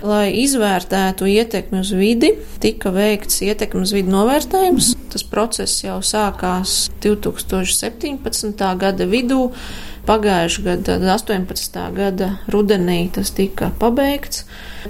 Lai 0.05 0.27
izvērtētu 0.43 1.29
ietekmi 1.33 1.81
uz 1.81 1.93
vidi, 1.98 2.33
tika 2.63 2.93
veikts 2.93 3.41
ietekmes 3.45 3.95
vidi 3.95 4.13
novērtējums. 4.13 4.93
Tas 5.13 5.25
process 5.29 5.83
jau 5.83 6.00
sākās 6.05 6.88
2017. 7.03 8.69
gada 8.81 9.10
vidū 9.10 9.48
Pagājušā 10.03 10.63
gada, 10.65 10.98
18. 11.13 11.77
gada 11.95 12.25
rudenī 12.51 13.05
tas 13.15 13.29
tika 13.31 13.69
pabeigts. 13.79 14.41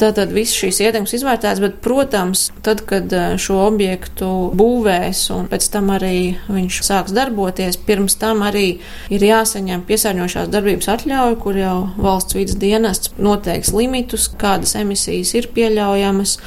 Tātad 0.01 0.31
viss 0.33 0.55
šīs 0.57 0.79
ietekmes 0.81 1.11
izvērtēts, 1.13 1.61
bet, 1.61 1.75
protams, 1.85 2.47
tad, 2.65 2.81
kad 2.89 3.11
eh, 3.13 3.35
šo 3.37 3.59
objektu 3.67 4.29
būvēs 4.57 5.27
un 5.35 5.45
pēc 5.51 5.67
tam 5.75 5.91
arī 5.93 6.33
viņš 6.47 6.79
sāks 6.87 7.13
darboties, 7.13 7.77
pirms 7.85 8.17
tam 8.17 8.41
arī 8.41 8.79
ir 9.13 9.25
jāsaņem 9.27 9.83
piesārņošās 9.85 10.49
darbības 10.49 10.89
atļauja, 10.95 11.37
kur 11.43 11.59
jau 11.61 11.75
valsts 12.01 12.33
vidas 12.39 12.57
dienests 12.63 13.13
noteiks 13.21 13.69
limitus, 13.77 14.31
kādas 14.41 14.73
emisijas 14.79 15.35
ir 15.37 15.51
pieļaujamas. 15.53 16.39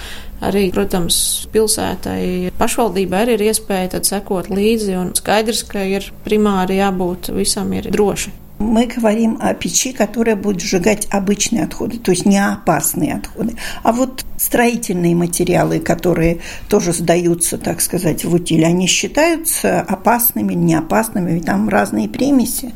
Arī, 0.45 0.67
protams, 0.69 1.19
pilsētai 1.55 2.51
pašvaldībai 2.59 3.23
arī 3.23 3.39
ir 3.39 3.45
iespēja 3.47 4.03
sekot 4.05 4.51
līdzi, 4.53 4.91
un 5.01 5.15
skaidrs, 5.17 5.63
ka 5.71 5.87
ir 5.87 6.11
primāri 6.27 6.83
jābūt 6.83 7.31
visam 7.39 7.73
ir 7.79 7.89
droši. 7.95 8.35
Мы 8.59 8.87
говорим 8.87 9.39
о 9.41 9.53
печи, 9.55 9.93
которая 9.93 10.35
будет 10.35 10.63
сжигать 10.63 11.07
обычные 11.11 11.65
отходы, 11.65 11.99
то 11.99 12.11
есть 12.11 12.25
не 12.25 12.39
опасные 12.39 13.15
отходы. 13.15 13.57
А 13.83 13.93
вот 13.93 14.25
строительные 14.39 15.15
материалы, 15.15 15.79
которые 15.79 16.39
тоже 16.69 16.93
сдаются, 16.93 17.59
так 17.59 17.81
сказать, 17.81 18.25
в 18.25 18.33
утиль, 18.33 18.65
они 18.65 18.87
считаются 18.87 19.81
опасными 19.81 20.55
неопасными, 20.55 21.33
ведь 21.33 21.47
там 21.47 21.69
разные 21.69 22.09
примеси. 22.09 22.73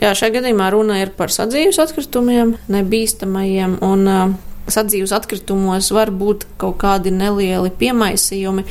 Jā, 0.00 0.14
šajā 0.16 0.38
gadījumā 0.38 0.66
runa 0.72 0.94
ir 1.02 1.10
par 1.12 1.28
sadzīves 1.28 1.76
atkritumiem, 1.82 2.54
nebīstamajiem, 2.72 3.74
un 3.84 4.38
sadzīves 4.72 5.12
atkritumos 5.12 5.90
var 5.92 6.08
būt 6.08 6.46
kaut 6.60 6.78
kādi 6.80 7.12
nelieli 7.12 7.68
piemaisījumi, 7.76 8.64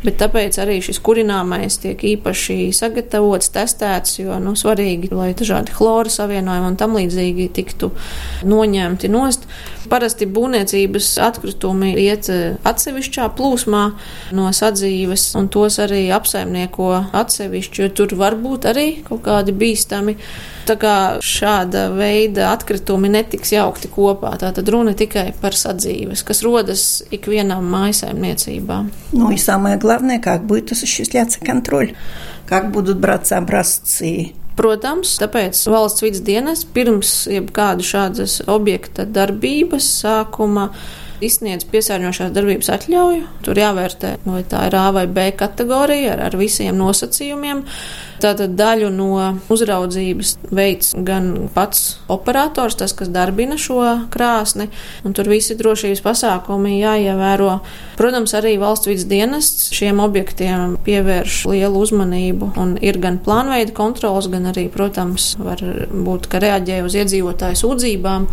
Bet 0.00 0.16
tāpēc 0.22 0.56
arī 0.62 0.78
šis 0.80 0.96
kurināmais 1.04 1.76
tiek 1.82 2.00
īpaši 2.14 2.70
sagatavots, 2.72 3.50
testēts, 3.52 4.16
jo 4.22 4.38
nu, 4.40 4.54
svarīgi, 4.56 5.10
lai 5.12 5.34
dažādi 5.36 5.74
chlora 5.76 6.08
savienojumi 6.08 6.70
un 6.70 6.78
tam 6.80 6.96
līdzīgi 6.96 7.50
tiktu 7.58 7.90
noņemti 8.48 9.10
nost. 9.12 9.44
Parasti 9.90 10.28
būvniecības 10.30 11.10
atkritumi 11.24 11.90
iet 11.98 12.30
e, 12.32 12.38
atsevišķā 12.68 13.26
plūsmā 13.36 13.82
no 14.38 14.52
sadzīves, 14.56 15.26
un 15.36 15.50
tos 15.52 15.76
arī 15.82 16.06
apsaimnieko 16.14 16.88
atsevišķi, 17.20 17.82
jo 17.84 17.90
tur 18.00 18.14
var 18.20 18.38
būt 18.40 18.70
arī 18.70 18.86
kaut 19.04 19.24
kādi 19.26 19.56
bīstami. 19.56 20.16
Tā 20.68 20.76
kā 20.78 20.94
šāda 21.24 21.88
veida 21.96 22.50
atkritumi 22.52 23.08
netiks 23.10 23.50
jaukti 23.56 23.88
kopā. 23.90 24.36
Tā 24.38 24.52
tad 24.54 24.68
runa 24.70 24.92
tikai 24.94 25.30
par 25.40 25.56
sadzīves, 25.58 26.22
kas 26.28 26.44
rodas 26.46 26.84
ikvienam 27.10 27.66
mājsaimniecībā. 27.72 28.80
Nu, 29.16 29.24
no, 29.24 29.32
главное, 29.89 30.19
как 30.19 30.45
будет 30.45 30.71
осуществляться 30.71 31.39
контроль, 31.39 31.95
как 32.47 32.71
будут 32.71 32.99
браться 32.99 33.37
образцы. 33.37 34.33
Protams, 34.55 35.17
tāpēc 35.19 35.65
valsts 35.67 36.03
vidas 36.05 36.21
dienas 36.23 36.61
pirms 36.63 37.25
jebkādu 37.27 37.83
šādas 37.83 38.37
objekta 38.47 39.03
darbības 39.03 39.89
sākuma 39.99 40.69
izsniedz 41.23 41.67
piesārņošās 41.71 42.31
darbības 42.35 42.71
atļauju. 42.77 43.25
Tur 43.43 43.59
jāvērtē, 43.59 44.13
vai 44.23 44.43
tā 44.47 44.65
ir 44.69 44.77
A 44.79 44.85
vai 44.95 45.05
B 45.11 45.27
kategorija 45.35 46.15
ar, 46.15 46.23
ar 46.29 46.39
visiem 46.39 46.79
nosacījumiem. 46.79 47.65
Tātad 48.20 48.52
daļu 48.58 48.90
no 48.92 49.14
uzraudzības 49.52 50.34
veids 50.52 50.92
gan 51.06 51.48
pats 51.54 51.96
operators, 52.10 52.76
tas, 52.80 52.92
kas 52.96 53.08
darbina 53.12 53.56
šo 53.60 53.80
krāsni, 54.12 54.68
un 55.06 55.14
tur 55.16 55.30
visi 55.30 55.56
drošības 55.58 56.02
pasākumi 56.04 56.76
jāievēro. 56.80 57.58
Protams, 57.96 58.34
arī 58.36 58.56
valsts 58.60 58.90
vidas 58.90 59.06
dienests 59.10 59.70
šiem 59.76 60.02
objektiem 60.04 60.76
pievērš 60.84 61.42
lielu 61.50 61.84
uzmanību, 61.86 62.52
un 62.60 62.76
ir 62.84 63.00
gan 63.02 63.20
plānveida 63.24 63.74
kontrols, 63.76 64.30
gan 64.32 64.50
arī, 64.52 64.68
protams, 64.72 65.34
var 65.40 65.62
būt, 65.90 66.30
ka 66.30 66.42
reaģē 66.44 66.82
uz 66.86 66.98
iedzīvotāju 67.00 67.60
sūdzībām. 67.64 68.28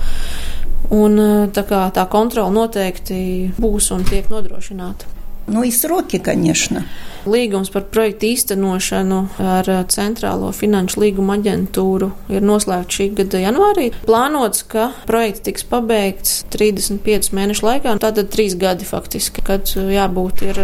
Un 0.97 1.19
tā, 1.51 1.63
kā, 1.67 1.87
tā 1.91 2.07
kontrola 2.11 2.53
noteikti 2.53 3.19
būs 3.59 3.91
un 3.95 4.07
tiek 4.07 4.29
nodrošināta. 4.31 5.16
Nu, 5.46 5.62
и 5.62 5.70
сроки, 5.70 6.18
конечно. 6.18 6.84
Līgums 7.26 7.68
par 7.70 7.84
projektu 7.86 8.26
īstenošanu 8.32 9.18
ar 9.38 9.68
Centrālo 9.92 10.48
finanšu 10.54 11.02
līgumu 11.04 11.36
aģentūru 11.36 12.08
ir 12.34 12.42
noslēgts 12.42 12.98
šī 12.98 13.06
gada 13.18 13.42
janvārī. 13.44 13.90
Plānots, 14.06 14.64
ka 14.66 14.88
projekts 15.06 15.44
tiks 15.46 15.66
pabeigts 15.70 16.40
35 16.54 17.30
mēnešu 17.36 17.66
laikā, 17.68 17.94
tātad 18.02 18.30
trīs 18.34 18.56
gadi 18.58 18.86
faktiski, 18.88 19.44
kad 19.46 19.70
jābūt 19.70 20.42
ir 20.48 20.62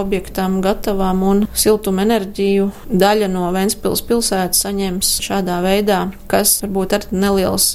objektam 0.00 0.62
gatavām 0.64 1.24
un 1.28 1.46
siltumenerģiju 1.52 2.70
daļa 2.88 3.28
no 3.32 3.50
Ventspils 3.52 4.04
pilsētas 4.08 4.64
saņems 4.64 5.18
šādā 5.28 5.60
veidā, 5.64 6.06
kas 6.30 6.60
varbūt 6.64 6.96
ar 6.96 7.08
neliels 7.12 7.74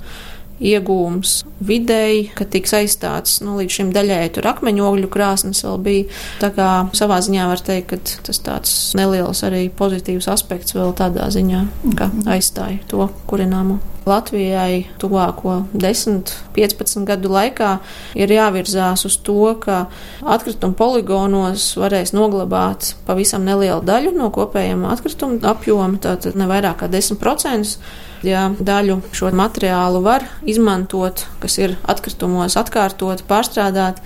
iegūms 0.59 1.42
videi, 1.64 2.29
ka 2.35 2.47
tiks 2.49 2.75
aizstāts 2.79 3.38
nu, 3.44 3.57
līdz 3.59 3.79
šim 3.79 3.92
daļai 3.94 4.23
tur 4.35 4.49
akmeņogļu 4.51 5.11
krāsnes 5.12 5.64
vēl 5.66 5.79
bija. 5.85 6.09
Tā 6.42 6.53
kā 6.55 6.71
savā 6.99 7.21
ziņā 7.25 7.49
var 7.51 7.62
teikt, 7.64 7.92
ka 7.92 8.25
tas 8.29 8.42
tāds 8.44 8.75
neliels 8.99 9.44
arī 9.47 9.68
pozitīvs 9.75 10.31
aspekts 10.33 10.77
vēl 10.77 10.94
tādā 10.99 11.31
ziņā, 11.35 11.62
ka 11.99 12.11
aizstāja 12.35 12.83
to 12.90 13.11
kurināmo. 13.31 13.79
Latvijai 14.09 14.87
tuvāko 14.97 15.66
10, 15.77 16.31
15 16.57 17.05
gadu 17.09 17.29
laikā 17.33 17.75
ir 18.16 18.33
jāvirzās 18.33 19.05
uz 19.05 19.18
to, 19.25 19.53
ka 19.61 19.83
atkrituma 20.25 20.77
poligonos 20.79 21.71
varēs 21.77 22.14
noglabāt 22.16 22.94
pavisam 23.09 23.44
nelielu 23.44 23.83
daļu 23.85 24.14
no 24.16 24.31
kopējiem 24.35 24.87
atkritumu 24.88 25.42
apjoma, 25.51 26.01
tātad 26.01 26.38
ne 26.40 26.49
vairāk 26.49 26.81
kā 26.83 26.88
10%. 26.92 27.79
Ja 28.26 28.48
daļu 28.50 28.98
šo 29.14 29.31
materiālu 29.37 30.02
var 30.02 30.24
izmantot, 30.48 31.26
kas 31.42 31.59
ir 31.61 31.76
atkritumos 31.87 32.57
atkārtot, 32.59 33.22
pārstrādāt, 33.28 34.00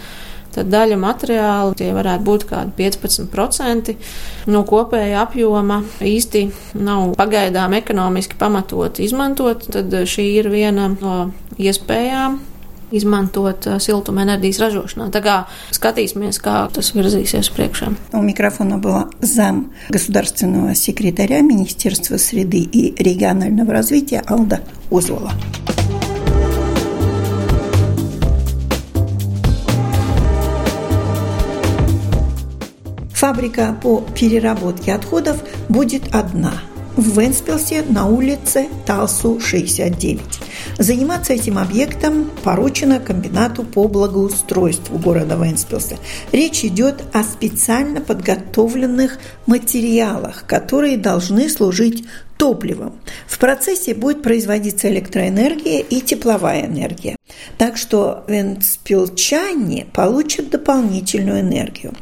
tad 0.52 0.68
daļa 0.68 0.98
materiālu 1.00 1.72
tie 1.78 1.88
varētu 1.96 2.26
būt 2.26 2.46
kādi 2.50 2.76
15% 2.82 3.94
no 4.52 4.62
kopēja 4.68 5.24
apjoma. 5.24 5.80
Īsti 6.04 6.44
nav 6.84 7.14
pagaidām 7.16 7.78
ekonomiski 7.80 8.36
pamatot 8.40 9.00
izmantot, 9.00 9.64
tad 9.72 9.96
šī 10.04 10.28
ir 10.42 10.52
viena 10.52 10.90
no 10.92 11.18
iespējām 11.56 12.40
izmantot 12.92 13.66
siltumenerģijas 13.82 14.60
ražošanā. 14.62 15.08
Tā 15.12 15.22
kā 15.24 15.36
skatīsimies, 15.74 16.38
kā 16.42 16.68
tas 16.72 16.92
virzīsies 16.94 17.50
priekšā. 17.56 17.92
У 18.12 18.22
микрофона 18.22 18.78
была 18.78 19.08
зам 19.20 19.72
государственного 19.88 20.74
секретаря 20.74 21.40
Министерства 21.40 22.16
среды 22.16 22.58
и 22.58 22.94
регионального 23.02 23.72
развития 23.72 24.22
Алда 24.26 24.60
Озвола. 24.90 25.32
Фабрика 33.14 33.76
по 33.80 34.02
переработке 34.18 34.92
отходов 34.92 35.42
будет 35.68 36.02
одна– 36.12 36.54
в 36.96 37.18
Венспилсе 37.18 37.82
на 37.82 38.06
улице 38.06 38.68
Талсу 38.84 39.40
69. 39.40 40.20
Заниматься 40.82 41.32
этим 41.32 41.58
объектом 41.58 42.28
поручено 42.42 42.98
комбинату 42.98 43.62
по 43.62 43.86
благоустройству 43.86 44.98
города 44.98 45.36
Венспилса. 45.36 45.94
Речь 46.32 46.64
идет 46.64 47.04
о 47.12 47.22
специально 47.22 48.00
подготовленных 48.00 49.20
материалах, 49.46 50.44
которые 50.44 50.96
должны 50.96 51.48
служить 51.48 52.04
топливом. 52.36 53.00
В 53.28 53.38
процессе 53.38 53.94
будет 53.94 54.24
производиться 54.24 54.88
электроэнергия 54.88 55.78
и 55.78 56.00
тепловая 56.00 56.66
энергия. 56.66 57.14
Так 57.58 57.76
что 57.76 58.24
венспилчане 58.26 59.86
получат 59.94 60.50
дополнительную 60.50 61.42
энергию. 61.42 61.94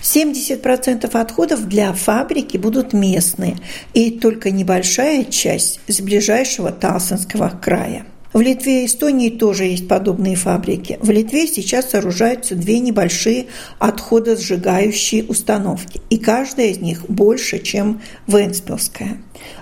70% 0.00 1.04
отходов 1.20 1.68
для 1.68 1.92
фабрики 1.92 2.56
будут 2.56 2.94
местные, 2.94 3.58
и 3.92 4.10
только 4.10 4.50
небольшая 4.50 5.24
часть 5.24 5.80
с 5.86 6.00
ближайшего 6.00 6.72
Талсонского 6.72 7.50
края. 7.62 8.06
В 8.32 8.40
Литве 8.40 8.82
и 8.82 8.86
Эстонии 8.86 9.30
тоже 9.30 9.64
есть 9.64 9.86
подобные 9.86 10.36
фабрики. 10.36 10.98
В 11.02 11.10
Литве 11.10 11.46
сейчас 11.46 11.90
сооружаются 11.90 12.54
две 12.54 12.78
небольшие 12.78 13.46
отходосжигающие 13.78 15.24
установки, 15.24 16.00
и 16.08 16.16
каждая 16.16 16.68
из 16.68 16.78
них 16.78 17.04
больше, 17.08 17.58
чем 17.58 18.00
Венспилская. 18.26 19.18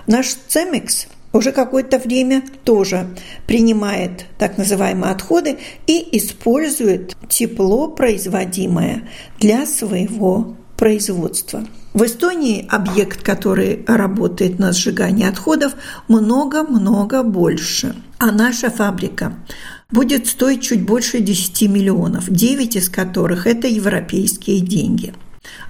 Наш 0.07 0.35
Цемекс 0.47 1.07
уже 1.33 1.51
какое-то 1.51 1.97
время 1.97 2.43
тоже 2.63 3.07
принимает 3.47 4.25
так 4.37 4.57
называемые 4.57 5.11
отходы 5.11 5.57
и 5.87 6.17
использует 6.17 7.15
тепло, 7.29 7.87
производимое 7.87 9.09
для 9.39 9.65
своего 9.65 10.55
производства. 10.81 11.63
В 11.93 12.03
Эстонии 12.03 12.65
объект, 12.67 13.21
который 13.21 13.85
работает 13.85 14.57
на 14.57 14.73
сжигание 14.73 15.29
отходов, 15.29 15.73
много-много 16.07 17.21
больше. 17.21 17.93
А 18.17 18.31
наша 18.31 18.71
фабрика 18.71 19.35
будет 19.91 20.25
стоить 20.25 20.63
чуть 20.63 20.83
больше 20.83 21.19
10 21.19 21.69
миллионов, 21.69 22.31
9 22.31 22.75
из 22.77 22.89
которых– 22.89 23.45
это 23.45 23.67
европейские 23.67 24.61
деньги. 24.61 25.13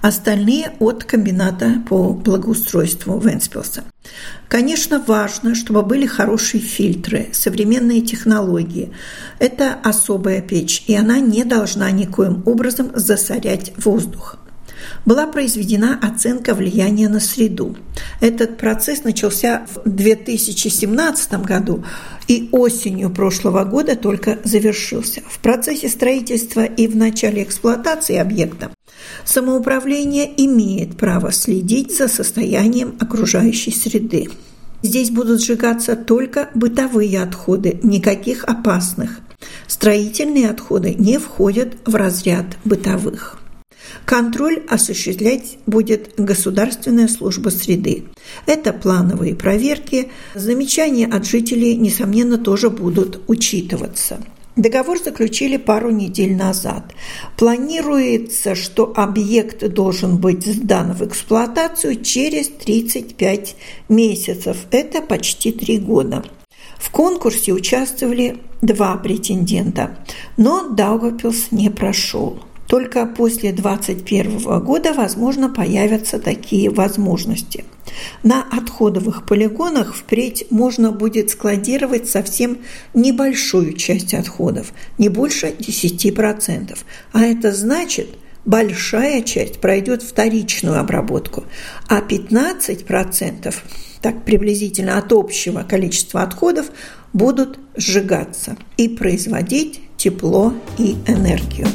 Остальные 0.00 0.72
от 0.78 1.04
комбината 1.04 1.82
по 1.86 2.14
благоустройству 2.14 3.18
Венспилса. 3.18 3.84
Конечно, 4.48 4.98
важно, 5.06 5.54
чтобы 5.54 5.82
были 5.82 6.06
хорошие 6.06 6.62
фильтры, 6.62 7.28
современные 7.32 8.00
технологии. 8.00 8.92
Это 9.38 9.74
особая 9.84 10.40
печь, 10.40 10.84
и 10.86 10.94
она 10.94 11.18
не 11.18 11.44
должна 11.44 11.90
никоим 11.90 12.42
образом 12.46 12.92
засорять 12.94 13.74
воздух 13.76 14.38
была 15.04 15.26
произведена 15.26 15.98
оценка 16.00 16.54
влияния 16.54 17.08
на 17.08 17.20
среду. 17.20 17.76
Этот 18.20 18.56
процесс 18.58 19.04
начался 19.04 19.66
в 19.74 19.88
2017 19.88 21.32
году 21.44 21.84
и 22.28 22.48
осенью 22.52 23.10
прошлого 23.10 23.64
года 23.64 23.96
только 23.96 24.38
завершился. 24.44 25.22
В 25.28 25.38
процессе 25.40 25.88
строительства 25.88 26.64
и 26.64 26.86
в 26.86 26.96
начале 26.96 27.42
эксплуатации 27.42 28.16
объекта 28.16 28.70
самоуправление 29.24 30.32
имеет 30.44 30.96
право 30.96 31.32
следить 31.32 31.96
за 31.96 32.08
состоянием 32.08 32.96
окружающей 33.00 33.72
среды. 33.72 34.28
Здесь 34.82 35.10
будут 35.10 35.40
сжигаться 35.40 35.94
только 35.94 36.50
бытовые 36.54 37.22
отходы, 37.22 37.78
никаких 37.82 38.44
опасных. 38.44 39.20
Строительные 39.66 40.50
отходы 40.50 40.94
не 40.94 41.18
входят 41.18 41.74
в 41.84 41.94
разряд 41.94 42.46
бытовых. 42.64 43.41
Контроль 44.04 44.62
осуществлять 44.68 45.58
будет 45.66 46.14
Государственная 46.16 47.08
служба 47.08 47.50
среды. 47.50 48.04
Это 48.46 48.72
плановые 48.72 49.34
проверки. 49.34 50.10
Замечания 50.34 51.06
от 51.06 51.26
жителей, 51.26 51.76
несомненно, 51.76 52.38
тоже 52.38 52.70
будут 52.70 53.20
учитываться. 53.28 54.18
Договор 54.54 54.98
заключили 54.98 55.56
пару 55.56 55.90
недель 55.90 56.36
назад. 56.36 56.92
Планируется, 57.38 58.54
что 58.54 58.92
объект 58.94 59.66
должен 59.66 60.18
быть 60.18 60.44
сдан 60.44 60.92
в 60.92 61.02
эксплуатацию 61.06 62.02
через 62.02 62.48
35 62.48 63.56
месяцев. 63.88 64.58
Это 64.70 65.00
почти 65.00 65.52
три 65.52 65.78
года. 65.78 66.22
В 66.76 66.90
конкурсе 66.90 67.52
участвовали 67.52 68.40
два 68.60 68.96
претендента, 68.96 69.96
но 70.36 70.68
Даугавпилс 70.68 71.52
не 71.52 71.70
прошел. 71.70 72.40
Только 72.72 73.04
после 73.04 73.52
2021 73.52 74.60
года, 74.60 74.94
возможно, 74.94 75.50
появятся 75.50 76.18
такие 76.18 76.70
возможности. 76.70 77.66
На 78.22 78.46
отходовых 78.50 79.26
полигонах 79.26 79.94
впредь 79.94 80.46
можно 80.48 80.90
будет 80.90 81.28
складировать 81.28 82.08
совсем 82.08 82.60
небольшую 82.94 83.74
часть 83.74 84.14
отходов, 84.14 84.72
не 84.96 85.10
больше 85.10 85.48
10%. 85.48 86.78
А 87.12 87.20
это 87.20 87.52
значит, 87.52 88.08
большая 88.46 89.20
часть 89.20 89.60
пройдет 89.60 90.02
вторичную 90.02 90.80
обработку, 90.80 91.44
а 91.88 92.00
15%, 92.00 93.54
так 94.00 94.24
приблизительно 94.24 94.96
от 94.96 95.12
общего 95.12 95.62
количества 95.62 96.22
отходов, 96.22 96.70
будут 97.12 97.58
сжигаться 97.76 98.56
и 98.78 98.88
производить 98.88 99.82
тепло 99.98 100.54
и 100.78 100.96
энергию. 101.06 101.66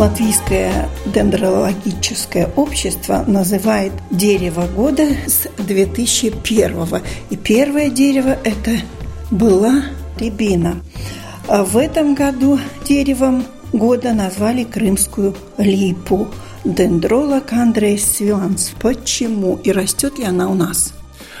Латвийское 0.00 0.88
дендрологическое 1.04 2.50
общество 2.56 3.22
называет 3.26 3.92
дерево 4.10 4.66
года 4.66 5.06
с 5.26 5.46
2001 5.58 7.02
И 7.28 7.36
первое 7.36 7.90
дерево 7.90 8.38
это 8.42 8.78
была 9.30 9.82
рябина. 10.18 10.80
А 11.46 11.64
в 11.64 11.76
этом 11.76 12.14
году 12.14 12.58
деревом 12.88 13.44
года 13.74 14.14
назвали 14.14 14.64
крымскую 14.64 15.36
липу. 15.58 16.28
Дендролог 16.64 17.52
Андрей 17.52 17.98
Свиланс. 17.98 18.72
Почему? 18.80 19.56
И 19.56 19.70
растет 19.70 20.18
ли 20.18 20.24
она 20.24 20.48
у 20.48 20.54
нас? 20.54 20.94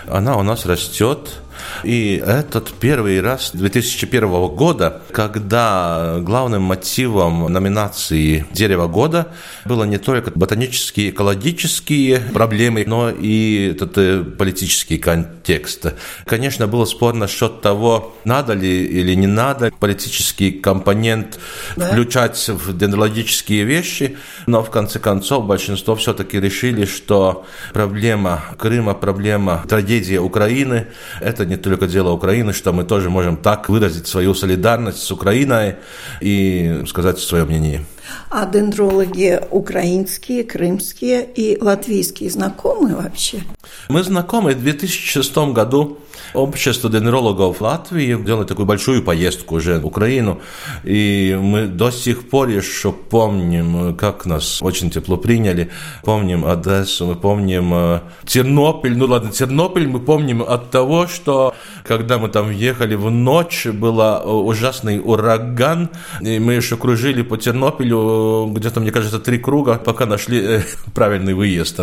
Она 0.06 0.36
у 0.36 0.42
нас 0.42 0.66
растет 0.66 1.40
и 1.84 2.22
этот 2.24 2.72
первый 2.72 3.20
раз 3.20 3.50
2001 3.54 4.28
года, 4.48 5.02
когда 5.12 6.18
главным 6.20 6.62
мотивом 6.62 7.52
номинации 7.52 8.46
«Дерево 8.52 8.86
года» 8.86 9.28
было 9.64 9.84
не 9.84 9.98
только 9.98 10.30
ботанические, 10.34 11.10
экологические 11.10 12.20
проблемы, 12.20 12.84
но 12.86 13.10
и 13.10 13.72
этот 13.72 13.96
э, 13.98 14.22
политический 14.24 14.98
контекст. 14.98 15.94
Конечно, 16.24 16.66
было 16.66 16.84
спор 16.84 17.14
насчет 17.14 17.60
того, 17.60 18.16
надо 18.24 18.54
ли 18.54 18.86
или 18.86 19.14
не 19.14 19.26
надо 19.26 19.72
политический 19.78 20.52
компонент 20.52 21.38
да. 21.76 21.88
включать 21.88 22.48
в 22.48 22.76
дендрологические 22.76 23.64
вещи, 23.64 24.16
но 24.46 24.62
в 24.62 24.70
конце 24.70 24.98
концов 24.98 25.46
большинство 25.46 25.96
все-таки 25.96 26.40
решили, 26.40 26.84
что 26.84 27.44
проблема 27.72 28.42
Крыма, 28.58 28.94
проблема 28.94 29.64
трагедия 29.68 30.20
Украины– 30.20 30.88
это 31.20 31.46
не 31.50 31.56
только 31.56 31.86
дело 31.86 32.12
Украины, 32.12 32.52
что 32.52 32.72
мы 32.72 32.84
тоже 32.84 33.10
можем 33.10 33.36
так 33.36 33.68
выразить 33.68 34.06
свою 34.06 34.34
солидарность 34.34 35.02
с 35.02 35.10
Украиной 35.10 35.74
и 36.20 36.82
сказать 36.86 37.18
свое 37.18 37.44
мнение. 37.44 37.84
А 38.30 38.46
дендрологи 38.46 39.40
украинские, 39.50 40.44
крымские 40.44 41.24
и 41.24 41.58
латвийские 41.60 42.30
знакомы 42.30 42.94
вообще? 42.94 43.42
Мы 43.88 44.02
знакомы. 44.02 44.54
В 44.54 44.62
2006 44.62 45.36
году 45.52 45.98
общество 46.34 46.90
дендрологов 46.90 47.60
Латвии 47.60 48.16
делали 48.22 48.46
такую 48.46 48.66
большую 48.66 49.02
поездку 49.02 49.56
уже 49.56 49.78
в 49.78 49.86
Украину. 49.86 50.40
И 50.84 51.38
мы 51.40 51.66
до 51.66 51.90
сих 51.90 52.28
пор 52.28 52.48
еще 52.48 52.92
помним, 52.92 53.96
как 53.96 54.26
нас 54.26 54.62
очень 54.62 54.90
тепло 54.90 55.16
приняли. 55.16 55.70
Помним 56.04 56.44
Одессу, 56.44 57.06
мы 57.06 57.16
помним 57.16 57.72
э, 57.74 58.00
Тернопиль. 58.24 58.96
Ну 58.96 59.06
ладно, 59.06 59.30
Тернопиль 59.30 59.88
мы 59.88 60.00
помним 60.00 60.42
от 60.42 60.70
того, 60.70 61.06
что 61.06 61.54
когда 61.84 62.18
мы 62.18 62.28
там 62.28 62.50
ехали 62.50 62.94
в 62.94 63.10
ночь, 63.10 63.66
был 63.66 64.00
э, 64.00 64.22
ужасный 64.24 65.00
ураган. 65.02 65.88
И 66.20 66.38
мы 66.38 66.54
еще 66.54 66.76
кружили 66.76 67.22
по 67.22 67.36
Тернопилю 67.36 68.52
где-то, 68.54 68.80
мне 68.80 68.92
кажется, 68.92 69.18
три 69.18 69.38
круга, 69.38 69.76
пока 69.76 70.06
нашли 70.06 70.40
э, 70.40 70.62
правильный 70.94 71.34
выезд. 71.34 71.80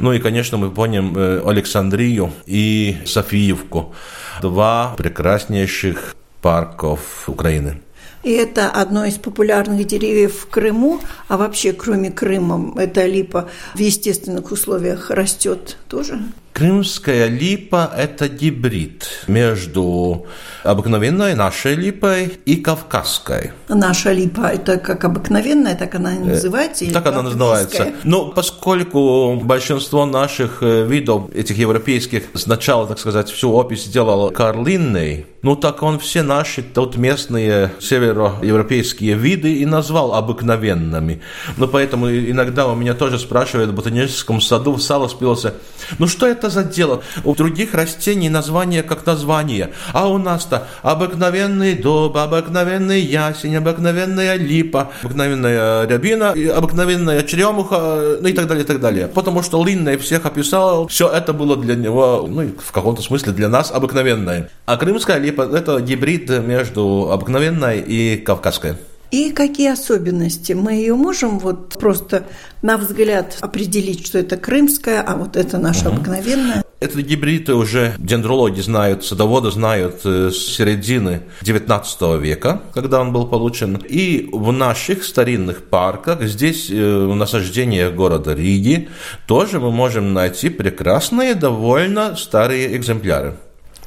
Ну 0.00 0.12
и, 0.12 0.18
конечно, 0.18 0.56
мы 0.56 0.70
помним 0.70 1.16
Александрию 1.46 2.32
и 2.46 2.96
Софиевку 3.04 3.75
Луганску. 3.76 3.94
Два 4.40 4.94
прекраснейших 4.96 6.16
парков 6.42 7.28
Украины. 7.28 7.80
И 8.22 8.32
это 8.32 8.70
одно 8.70 9.04
из 9.04 9.14
популярных 9.14 9.86
деревьев 9.86 10.40
в 10.40 10.48
Крыму, 10.48 11.00
а 11.28 11.36
вообще, 11.36 11.72
кроме 11.72 12.10
Крыма, 12.10 12.74
эта 12.80 13.06
липа 13.06 13.48
в 13.74 13.78
естественных 13.78 14.50
условиях 14.50 15.10
растет 15.10 15.76
тоже? 15.88 16.20
Крымская 16.56 17.26
липа– 17.26 17.92
это 17.98 18.30
гибрид 18.30 19.06
между 19.26 20.24
обыкновенной 20.64 21.34
нашей 21.34 21.74
липой 21.74 22.38
и 22.46 22.56
кавказской. 22.56 23.52
Наша 23.68 24.12
липа– 24.12 24.52
это 24.54 24.78
как 24.78 25.04
обыкновенная, 25.04 25.76
так 25.76 25.94
она 25.96 26.14
и 26.14 26.18
называется? 26.18 26.90
Так 26.90 27.06
она 27.08 27.20
называется. 27.20 27.92
Но 28.04 28.30
поскольку 28.30 29.36
большинство 29.36 30.06
наших 30.06 30.62
э, 30.62 30.86
видов, 30.86 31.28
этих 31.34 31.58
европейских, 31.58 32.22
сначала, 32.32 32.86
так 32.86 32.98
сказать, 33.00 33.28
всю 33.28 33.52
опись 33.52 33.84
сделал 33.84 34.30
Карл 34.30 34.64
Линней, 34.64 35.26
ну 35.42 35.54
так 35.54 35.82
он 35.82 36.00
все 36.00 36.22
наши 36.22 36.62
тут 36.62 36.96
местные 36.96 37.70
североевропейские 37.78 39.14
виды 39.14 39.58
и 39.58 39.66
назвал 39.66 40.14
обыкновенными. 40.14 41.20
Ну 41.56 41.68
поэтому 41.68 42.10
иногда 42.10 42.66
у 42.66 42.74
меня 42.74 42.94
тоже 42.94 43.18
спрашивают 43.18 43.70
в 43.70 43.74
ботаническом 43.74 44.40
саду 44.40 44.72
в 44.72 44.80
сало 44.80 45.06
спился, 45.06 45.54
ну 45.98 46.08
что 46.08 46.26
это 46.26 46.45
это 46.46 46.50
за 46.50 46.64
дело? 46.64 47.02
У 47.24 47.34
других 47.34 47.74
растений 47.74 48.28
название 48.28 48.82
как 48.82 49.04
название, 49.06 49.70
а 49.92 50.08
у 50.08 50.18
нас-то 50.18 50.66
обыкновенный 50.82 51.74
дуб, 51.74 52.16
обыкновенный 52.16 53.00
ясень, 53.00 53.56
обыкновенная 53.56 54.36
липа, 54.36 54.90
обыкновенная 55.02 55.86
рябина, 55.86 56.34
обыкновенная 56.56 57.22
черемуха, 57.22 58.18
ну 58.20 58.28
и 58.28 58.32
так 58.32 58.46
далее, 58.46 58.64
и 58.64 58.66
так 58.66 58.80
далее. 58.80 59.08
Потому 59.08 59.42
что 59.42 59.62
Линней 59.64 59.96
всех 59.96 60.26
описал, 60.26 60.86
все 60.88 61.08
это 61.08 61.32
было 61.32 61.56
для 61.56 61.74
него, 61.74 62.26
ну 62.28 62.50
в 62.58 62.72
каком-то 62.72 63.02
смысле 63.02 63.32
для 63.32 63.48
нас 63.48 63.70
обыкновенное. 63.70 64.50
А 64.66 64.76
крымская 64.76 65.18
липа– 65.18 65.42
это 65.54 65.80
гибрид 65.80 66.30
между 66.30 67.10
обыкновенной 67.10 67.80
и 67.80 68.16
кавказской. 68.16 68.76
И 69.10 69.30
какие 69.30 69.70
особенности? 69.70 70.52
Мы 70.52 70.74
ее 70.74 70.94
можем 70.94 71.38
вот 71.38 71.78
просто 71.78 72.24
на 72.62 72.76
взгляд 72.76 73.38
определить, 73.40 74.06
что 74.06 74.18
это 74.18 74.36
крымская, 74.36 75.00
а 75.00 75.16
вот 75.16 75.36
это 75.36 75.58
наша 75.58 75.88
угу. 75.88 75.96
обыкновенная? 75.96 76.64
Это 76.78 77.00
гибриды 77.00 77.54
уже 77.54 77.94
дендрологи 77.98 78.60
знают, 78.60 79.02
садоводы 79.02 79.50
знают 79.50 80.02
э, 80.04 80.30
с 80.30 80.36
середины 80.36 81.22
19 81.40 82.20
века, 82.20 82.60
когда 82.74 83.00
он 83.00 83.12
был 83.12 83.26
получен. 83.26 83.76
И 83.88 84.28
в 84.30 84.52
наших 84.52 85.04
старинных 85.04 85.64
парках, 85.64 86.22
здесь 86.24 86.68
э, 86.70 87.06
в 87.06 87.14
насаждениях 87.14 87.94
города 87.94 88.34
Риги, 88.34 88.90
тоже 89.26 89.58
мы 89.58 89.70
можем 89.70 90.12
найти 90.12 90.50
прекрасные, 90.50 91.34
довольно 91.34 92.14
старые 92.14 92.76
экземпляры. 92.76 93.36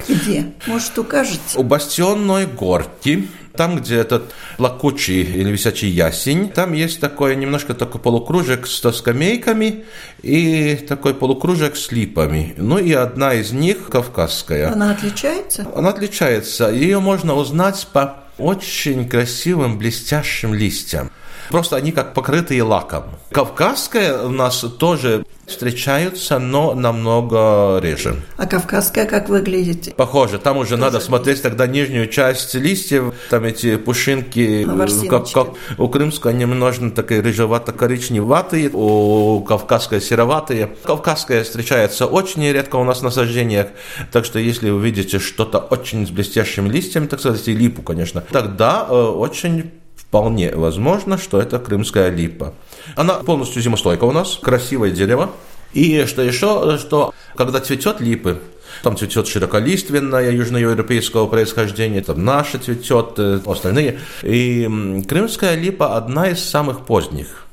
Где? 0.07 0.53
Может, 0.65 0.97
укажете? 0.97 1.57
У 1.57 1.63
Бастионной 1.63 2.47
горки 2.47 3.27
там, 3.59 3.75
где 3.75 3.97
этот 3.97 4.33
плакучий 4.55 5.21
или 5.21 5.51
висячий 5.51 5.89
ясень, 5.89 6.49
там 6.49 6.71
есть 6.71 7.01
такой 7.01 7.35
немножко 7.35 7.73
такой 7.73 7.99
полукружек 7.99 8.65
с 8.65 8.89
скамейками 8.93 9.83
и 10.21 10.75
такой 10.87 11.13
полукружек 11.13 11.75
с 11.75 11.91
липами. 11.91 12.53
Ну 12.55 12.77
и 12.77 12.93
одна 12.93 13.33
из 13.33 13.51
них 13.51 13.89
кавказская. 13.91 14.71
Она 14.71 14.91
отличается? 14.91 15.67
Она 15.75 15.89
отличается. 15.89 16.69
Ее 16.69 17.01
можно 17.01 17.35
узнать 17.35 17.85
по 17.91 18.23
очень 18.37 19.09
красивым 19.09 19.77
блестящим 19.77 20.53
листьям. 20.53 21.11
Просто 21.49 21.75
они 21.75 21.91
как 21.91 22.13
покрытые 22.13 22.63
лаком. 22.63 23.03
Кавказская 23.31 24.23
у 24.23 24.29
нас 24.29 24.59
тоже 24.79 25.25
встречаются, 25.47 26.37
но 26.37 26.75
намного 26.75 27.79
реже. 27.81 28.21
А 28.37 28.45
кавказская 28.45 29.05
как 29.05 29.29
выглядит? 29.29 29.95
Похоже. 29.95 30.37
Там 30.37 30.57
уже 30.57 30.69
тоже 30.69 30.81
надо 30.81 30.99
смотреть 30.99 31.41
тогда 31.41 31.65
нижнюю 31.65 32.07
часть 32.07 32.53
листьев, 32.53 33.13
там 33.29 33.45
эти 33.45 33.77
пушинки, 33.77 34.67
как, 35.09 35.31
как 35.31 35.49
у 35.77 35.87
крымской 35.87 36.33
немножко 36.33 36.91
такие 36.91 37.21
рыжевато-коричневатые, 37.21 38.69
у 38.71 39.41
кавказской 39.41 39.99
сероватые. 40.01 40.69
Кавказская 40.83 41.43
встречается 41.43 42.05
очень 42.05 42.43
редко 42.43 42.75
у 42.75 42.83
нас 42.83 43.01
на 43.01 43.09
саждениях, 43.09 43.69
так 44.11 44.25
что 44.25 44.37
если 44.37 44.69
вы 44.69 44.81
видите 44.81 45.17
что-то 45.19 45.57
очень 45.57 46.05
с 46.05 46.11
блестящими 46.11 46.69
листьями, 46.69 47.07
так 47.07 47.19
сказать, 47.19 47.47
и 47.47 47.55
липу, 47.55 47.81
конечно, 47.81 48.23
тогда 48.31 48.85
э, 48.87 48.93
очень 48.93 49.71
Вполне 50.09 50.51
возможно, 50.55 51.19
что 51.19 51.39
это 51.39 51.59
крымская 51.59 52.09
липа. 52.09 52.55
Она 52.95 53.13
полностью 53.15 53.61
зимостойка 53.61 54.05
у 54.05 54.11
нас, 54.11 54.39
красивое 54.41 54.89
дерево. 54.89 55.29
И 55.73 56.03
что 56.05 56.23
еще, 56.23 56.79
что 56.79 57.13
когда 57.35 57.59
цветет 57.59 58.01
липы, 58.01 58.39
там 58.81 58.97
цветет 58.97 59.27
широколиственная 59.27 60.31
южноевропейского 60.31 61.27
происхождения, 61.27 62.01
там 62.01 62.25
наша 62.25 62.57
цветет, 62.57 63.19
э, 63.19 63.39
остальные. 63.45 63.99
И 64.23 64.67
крымская 65.07 65.55
липа 65.55 65.95
одна 65.95 66.29
из 66.29 66.43
самых 66.43 66.87
поздних 66.87 67.45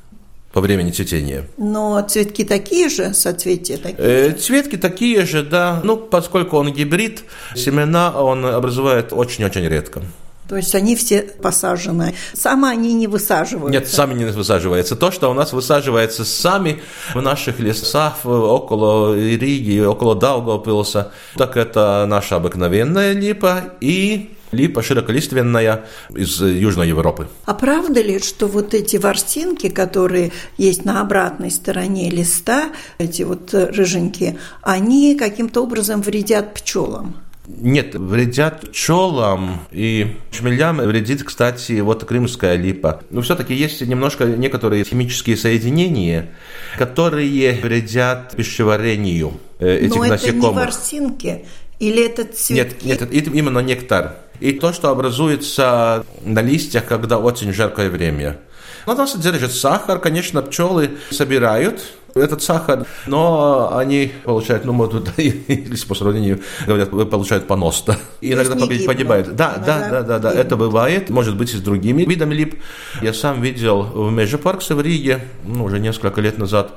по 0.55 0.63
времени 0.63 0.93
цветения. 0.93 1.45
Но 1.59 2.01
цветки 2.09 2.43
такие 2.43 2.89
же, 2.89 3.13
соцветия 3.13 3.77
такие 3.77 3.99
э, 3.99 4.33
Цветки 4.33 4.77
такие 4.77 5.27
же, 5.27 5.43
да. 5.43 5.83
Ну, 5.85 5.99
поскольку 5.99 6.57
он 6.57 6.73
гибрид, 6.73 7.25
семена 7.55 8.19
он 8.19 8.47
образует 8.47 9.13
очень-очень 9.13 9.69
редко. 9.69 10.01
То 10.49 10.57
есть 10.57 10.75
они 10.75 10.95
все 10.97 11.23
посажены. 11.23 12.15
Сами 12.33 12.69
они 12.69 12.95
не 12.95 13.07
высаживаются. 13.07 13.73
Нет, 13.79 13.89
сами 13.89 14.15
не 14.15 14.25
высаживаются. 14.25 14.97
То, 14.97 15.11
что 15.11 15.31
у 15.31 15.35
нас 15.35 15.53
высаживается 15.53 16.25
сами 16.25 16.81
в 17.15 17.21
наших 17.21 17.59
лесах 17.59 18.25
около 18.25 19.17
Риги, 19.17 19.81
около 19.81 20.15
Даугавпилса, 20.15 21.13
так 21.37 21.57
это 21.57 22.05
наша 22.07 22.37
обыкновенная 22.37 23.13
липа 23.13 23.75
и 23.81 24.37
липа 24.53 24.83
широколиственная 24.83 25.87
из 26.11 26.41
Южной 26.41 26.89
Европы. 26.89 27.29
А 27.45 27.55
правда 27.55 28.01
ли, 28.01 28.21
что 28.21 28.47
вот 28.47 28.75
эти 28.75 28.97
ворсинки, 28.97 29.69
которые 29.69 30.33
есть 30.57 30.85
на 30.85 31.01
обратной 31.01 31.51
стороне 31.51 32.11
листа, 32.11 32.71
эти 32.99 33.23
вот 33.23 33.53
рыженькие, 33.53 34.39
они 34.63 35.17
каким-то 35.17 35.63
образом 35.63 36.01
вредят 36.01 36.55
пчелам? 36.55 37.17
Нет, 37.47 37.95
вредят 37.95 38.71
пчелам 38.71 39.61
и 39.71 40.17
шмелям 40.33 40.79
вредит, 40.79 41.23
кстати, 41.23 41.81
вот 41.81 42.05
крымская 42.05 42.57
липа. 42.57 43.03
Но 43.11 43.21
все-таки 43.23 43.55
есть 43.55 43.81
немножко 43.83 44.25
некоторые 44.25 44.85
химические 44.85 45.37
соединения, 45.37 46.31
которые 46.77 47.53
вредят 47.61 48.35
пищеварению 48.37 49.35
э, 49.61 49.79
этих 49.79 49.97
Но 49.97 50.05
насекомых. 50.07 50.45
это 50.45 50.49
не 50.49 50.55
ворсинки, 50.55 51.45
или 51.79 52.05
это 52.05 52.25
цветки? 52.25 52.87
Нет, 52.87 53.01
нет, 53.01 53.13
это 53.13 53.31
именно 53.31 53.61
нектар. 53.61 54.17
И 54.41 54.53
то, 54.53 54.73
что 54.73 54.91
образуется 54.91 56.05
на 56.25 56.43
листьях, 56.43 56.87
когда 56.87 57.19
очень 57.19 57.53
жаркое 57.53 57.91
время. 57.91 58.39
Но 58.87 58.95
там 58.95 59.07
содержит 59.07 59.53
сахар, 59.53 59.99
конечно, 59.99 60.43
пчелы 60.43 60.91
собирают 61.11 61.83
этот 62.17 62.43
сахар, 62.43 62.87
но 63.07 63.77
они 63.77 64.13
получают, 64.25 64.65
ну, 64.65 64.87
тут, 64.89 65.11
если 65.17 65.87
по 65.89 65.95
сравнению 65.95 66.41
говорят, 66.67 66.91
получают 67.11 67.47
понос, 67.47 67.85
да. 67.87 67.97
И 68.21 68.33
иногда 68.33 68.57
погибают. 68.57 69.35
Да, 69.35 69.63
да, 69.65 69.89
да, 69.89 70.03
да, 70.03 70.19
да, 70.19 70.33
это 70.33 70.57
бывает, 70.57 71.11
может 71.11 71.37
быть, 71.37 71.53
и 71.55 71.57
с 71.57 71.61
другими 71.61 72.05
видами 72.05 72.35
лип. 72.35 72.61
Я 73.03 73.13
сам 73.13 73.41
видел 73.41 73.83
в 73.83 74.11
Межепарксе 74.13 74.75
в 74.75 74.81
Риге, 74.81 75.21
ну, 75.45 75.65
уже 75.65 75.79
несколько 75.79 76.21
лет 76.21 76.39
назад, 76.39 76.73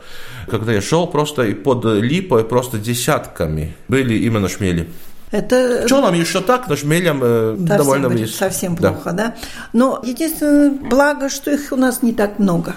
когда 0.49 0.73
я 0.73 0.81
шел 0.81 1.07
просто 1.07 1.43
и 1.43 1.53
под 1.53 1.85
липой 1.85 2.43
просто 2.43 2.77
десятками 2.77 3.75
были 3.87 4.15
именно 4.15 4.47
шмели. 4.47 4.87
Это... 5.31 5.83
Пчелам 5.85 6.15
еще 6.15 6.41
так, 6.41 6.67
но 6.67 6.75
шмелям 6.75 7.19
э, 7.21 7.55
довольно 7.57 8.09
близко. 8.09 8.37
Совсем 8.37 8.75
плохо, 8.75 9.11
да. 9.11 9.13
да? 9.13 9.35
Но 9.73 10.01
единственное 10.03 10.71
благо, 10.71 11.29
что 11.29 11.51
их 11.51 11.71
у 11.71 11.75
нас 11.75 12.01
не 12.01 12.13
так 12.13 12.39
много. 12.39 12.75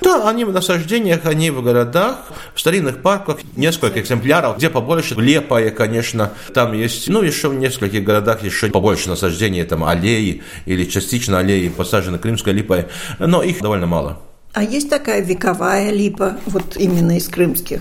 Да, 0.00 0.28
они 0.28 0.44
в 0.44 0.52
насаждениях, 0.52 1.24
они 1.24 1.50
в 1.50 1.62
городах, 1.62 2.18
в 2.54 2.60
старинных 2.60 3.02
парках, 3.02 3.38
несколько 3.56 4.00
экземпляров, 4.00 4.56
где 4.56 4.70
побольше. 4.70 5.14
В 5.14 5.20
Лепое, 5.20 5.70
конечно, 5.70 6.32
там 6.54 6.72
есть, 6.72 7.08
ну, 7.08 7.22
еще 7.22 7.48
в 7.48 7.54
нескольких 7.54 8.04
городах 8.04 8.42
еще 8.42 8.68
побольше 8.68 9.08
насаждений, 9.08 9.64
там 9.64 9.84
аллеи 9.84 10.42
или 10.66 10.84
частично 10.84 11.38
аллеи 11.38 11.68
посажены 11.68 12.18
крымской 12.18 12.52
липой, 12.52 12.86
но 13.18 13.42
их 13.42 13.60
довольно 13.60 13.86
мало. 13.86 14.18
А 14.52 14.62
есть 14.62 14.90
такая 14.90 15.22
вековая 15.22 15.90
липа, 15.90 16.38
вот 16.46 16.76
именно 16.76 17.16
из 17.16 17.28
крымских? 17.28 17.80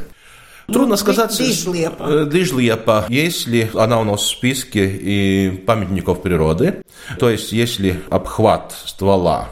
Трудно 0.67 0.89
ну, 0.89 0.97
сказать. 0.97 1.35
Дыжлепа. 1.37 2.25
Дыжлепа. 2.25 3.05
Если 3.07 3.71
она 3.73 4.01
у 4.01 4.03
нас 4.03 4.21
в 4.21 4.27
списке 4.27 4.85
и 4.85 5.49
памятников 5.65 6.21
природы, 6.21 6.81
то 7.19 7.29
есть 7.29 7.53
если 7.53 8.01
обхват 8.09 8.75
ствола 8.85 9.49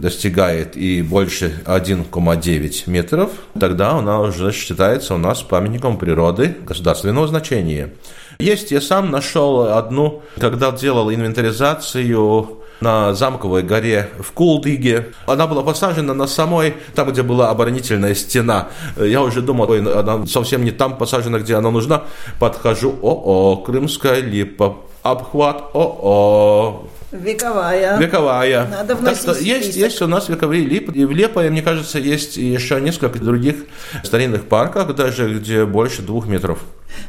достигает 0.00 0.76
и 0.76 1.02
больше 1.02 1.60
1,9 1.64 2.82
метров, 2.86 3.30
тогда 3.58 3.92
она 3.92 4.20
уже 4.20 4.52
считается 4.52 5.14
у 5.14 5.18
нас 5.18 5.42
памятником 5.42 5.98
природы 5.98 6.56
государственного 6.66 7.26
значения. 7.26 7.92
Есть, 8.38 8.70
я 8.70 8.80
сам 8.80 9.10
нашел 9.10 9.62
одну, 9.62 10.22
когда 10.38 10.70
делал 10.70 11.10
инвентаризацию 11.12 12.58
на 12.80 13.12
Замковой 13.14 13.62
горе 13.62 14.08
в 14.20 14.32
Кулдыге. 14.32 15.08
Она 15.26 15.46
была 15.46 15.62
посажена 15.62 16.14
на 16.14 16.26
самой, 16.26 16.74
там, 16.94 17.10
где 17.10 17.22
была 17.22 17.50
оборонительная 17.50 18.14
стена. 18.14 18.68
Я 18.96 19.22
уже 19.22 19.42
думал, 19.42 19.70
ой, 19.70 19.80
она 19.80 20.26
совсем 20.26 20.64
не 20.64 20.70
там 20.70 20.96
посажена, 20.96 21.40
где 21.40 21.56
она 21.56 21.70
нужна. 21.70 22.04
Подхожу, 22.38 22.96
о-о, 23.02 23.56
крымская 23.56 24.20
липа, 24.20 24.76
обхват, 25.02 25.70
о-о, 25.74 26.86
Вековая. 27.10 27.98
Вековая. 27.98 28.66
Надо 28.66 28.94
вносить 28.94 29.24
так 29.24 29.36
что 29.36 29.42
есть, 29.44 29.76
есть 29.76 30.02
у 30.02 30.06
нас 30.06 30.28
вековые 30.28 30.64
липы. 30.64 30.92
И 30.92 31.04
в 31.04 31.10
Лепое, 31.10 31.50
мне 31.50 31.62
кажется, 31.62 31.98
есть 31.98 32.36
еще 32.36 32.80
несколько 32.80 33.18
других 33.18 33.56
старинных 34.04 34.44
парков, 34.44 34.94
даже 34.94 35.38
где 35.38 35.64
больше 35.64 36.02
двух 36.02 36.26
метров. 36.26 36.58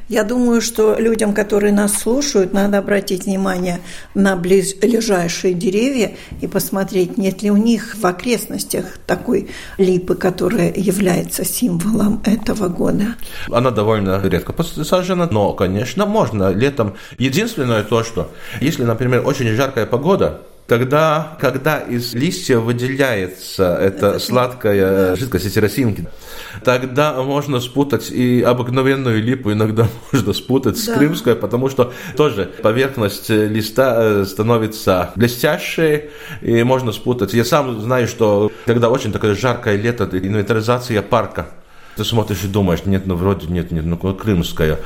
Я 0.08 0.24
думаю, 0.24 0.62
что 0.62 0.96
людям, 0.98 1.34
которые 1.34 1.72
нас 1.72 1.94
слушают, 1.94 2.54
надо 2.54 2.80
обратить 2.80 3.26
внимание 3.26 3.80
на 4.14 4.36
ближайшие 4.36 5.54
деревья 5.54 6.16
и 6.42 6.48
посмотреть, 6.48 7.18
нет 7.18 7.42
ли 7.44 7.52
у 7.52 7.58
них 7.58 7.96
в 7.96 8.06
окрестностях 8.06 8.98
такой 9.06 9.50
липы, 9.78 10.16
которая 10.16 10.74
является 10.76 11.46
символом 11.46 12.22
этого 12.26 12.68
года. 12.68 13.16
Она 13.52 13.72
довольно 13.72 14.20
редко 14.22 14.52
посажена, 14.52 15.28
но, 15.32 15.54
конечно, 15.54 16.06
можно 16.06 16.52
летом. 16.52 16.96
Единственное 17.18 17.84
то, 17.84 18.04
что 18.04 18.32
если, 18.60 18.84
например, 18.84 19.26
очень 19.26 19.48
жаркая 19.56 19.86
погода, 19.90 20.42
Тогда, 20.70 21.36
когда 21.42 21.80
из 21.80 22.14
листьев 22.14 22.60
выделяется 22.60 23.76
эта 23.76 24.20
сладкая 24.20 25.16
жидкость, 25.16 25.48
эти 25.48 25.58
росинки, 25.58 26.08
тогда 26.64 27.24
можно 27.24 27.60
спутать 27.60 28.12
и 28.12 28.44
обыкновенную 28.44 29.20
липу 29.20 29.52
иногда 29.52 29.88
можно 30.12 30.32
спутать 30.32 30.76
да. 30.76 30.94
с 30.94 30.96
крымской, 30.96 31.36
потому 31.36 31.70
что 31.70 31.92
тоже 32.16 32.52
поверхность 32.62 33.32
листа 33.32 33.96
э, 33.98 34.26
становится 34.26 35.10
блестящей, 35.16 36.12
и 36.42 36.62
можно 36.62 36.92
спутать. 36.92 37.34
Я 37.34 37.46
сам 37.46 37.82
знаю, 37.82 38.08
что 38.08 38.52
когда 38.68 38.92
очень 38.92 39.12
такое 39.12 39.34
жаркое 39.34 39.76
лето, 39.76 40.08
инвентаризация 40.14 41.02
парка– 41.02 41.48
ты 41.96 42.06
смотришь 42.06 42.44
и 42.44 42.48
думаешь, 42.48 42.86
нет, 42.86 43.06
ну 43.06 43.16
вроде 43.16 43.48
нет, 43.48 43.72
нет, 43.72 43.86
ну 43.86 43.98
крымская. 43.98 44.80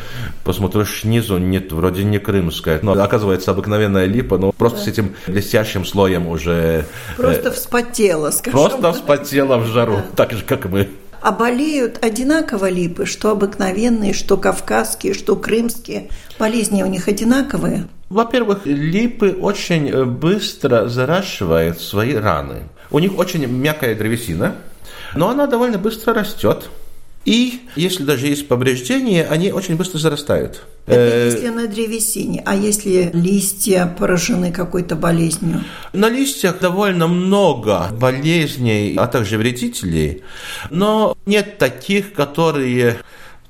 Посмотришь 0.43 1.01
снизу, 1.01 1.37
нет, 1.37 1.71
вроде 1.71 2.03
не 2.03 2.19
крымская. 2.19 2.79
Но 2.81 2.93
оказывается 2.93 3.51
обыкновенная 3.51 4.05
липа, 4.05 4.37
но 4.37 4.51
просто 4.51 4.79
да. 4.79 4.85
с 4.85 4.87
этим 4.87 5.15
блестящим 5.27 5.85
слоем 5.85 6.27
уже... 6.27 6.85
Э, 7.17 7.21
просто 7.21 7.49
э, 7.49 7.51
вспотела, 7.51 8.31
скажем. 8.31 8.59
Просто 8.59 8.93
вспотела 8.93 9.57
в 9.57 9.67
жару, 9.67 9.97
да. 9.97 10.05
так 10.15 10.31
же, 10.31 10.43
как 10.43 10.65
мы. 10.65 10.89
А 11.21 11.31
болеют 11.31 12.03
одинаково 12.03 12.69
липы, 12.69 13.05
что 13.05 13.29
обыкновенные, 13.29 14.11
что 14.13 14.35
кавказские, 14.35 15.13
что 15.13 15.37
крымские. 15.37 16.09
Болезни 16.37 16.83
у 16.83 16.87
них 16.87 17.07
одинаковые? 17.07 17.87
Во-первых, 18.09 18.65
липы 18.65 19.31
очень 19.31 19.89
э, 19.89 20.03
быстро 20.03 20.87
заращивают 20.87 21.79
свои 21.79 22.13
раны. 22.15 22.63
У 22.91 22.99
них 22.99 23.17
очень 23.17 23.47
мягкая 23.47 23.95
древесина, 23.95 24.55
но 25.15 25.29
она 25.29 25.47
довольно 25.47 25.77
быстро 25.77 26.13
растет. 26.13 26.69
И 27.25 27.61
если 27.75 28.03
даже 28.03 28.27
есть 28.27 28.47
повреждения, 28.47 29.25
они 29.25 29.51
очень 29.51 29.75
быстро 29.75 29.97
зарастают. 29.97 30.63
Это 30.85 30.99
э, 30.99 31.31
если 31.33 31.47
на 31.47 31.67
древесине, 31.67 32.43
а 32.45 32.55
если 32.55 33.09
листья 33.13 33.95
поражены 33.97 34.51
какой-то 34.51 34.97
болезнью? 34.97 35.63
На 35.93 36.09
листьях 36.09 36.59
довольно 36.59 37.07
много 37.07 37.87
болезней, 37.93 38.95
а 38.97 39.07
также 39.07 39.37
вредителей, 39.37 40.23
но 40.69 41.17
нет 41.25 41.57
таких, 41.57 42.11
которые 42.13 42.97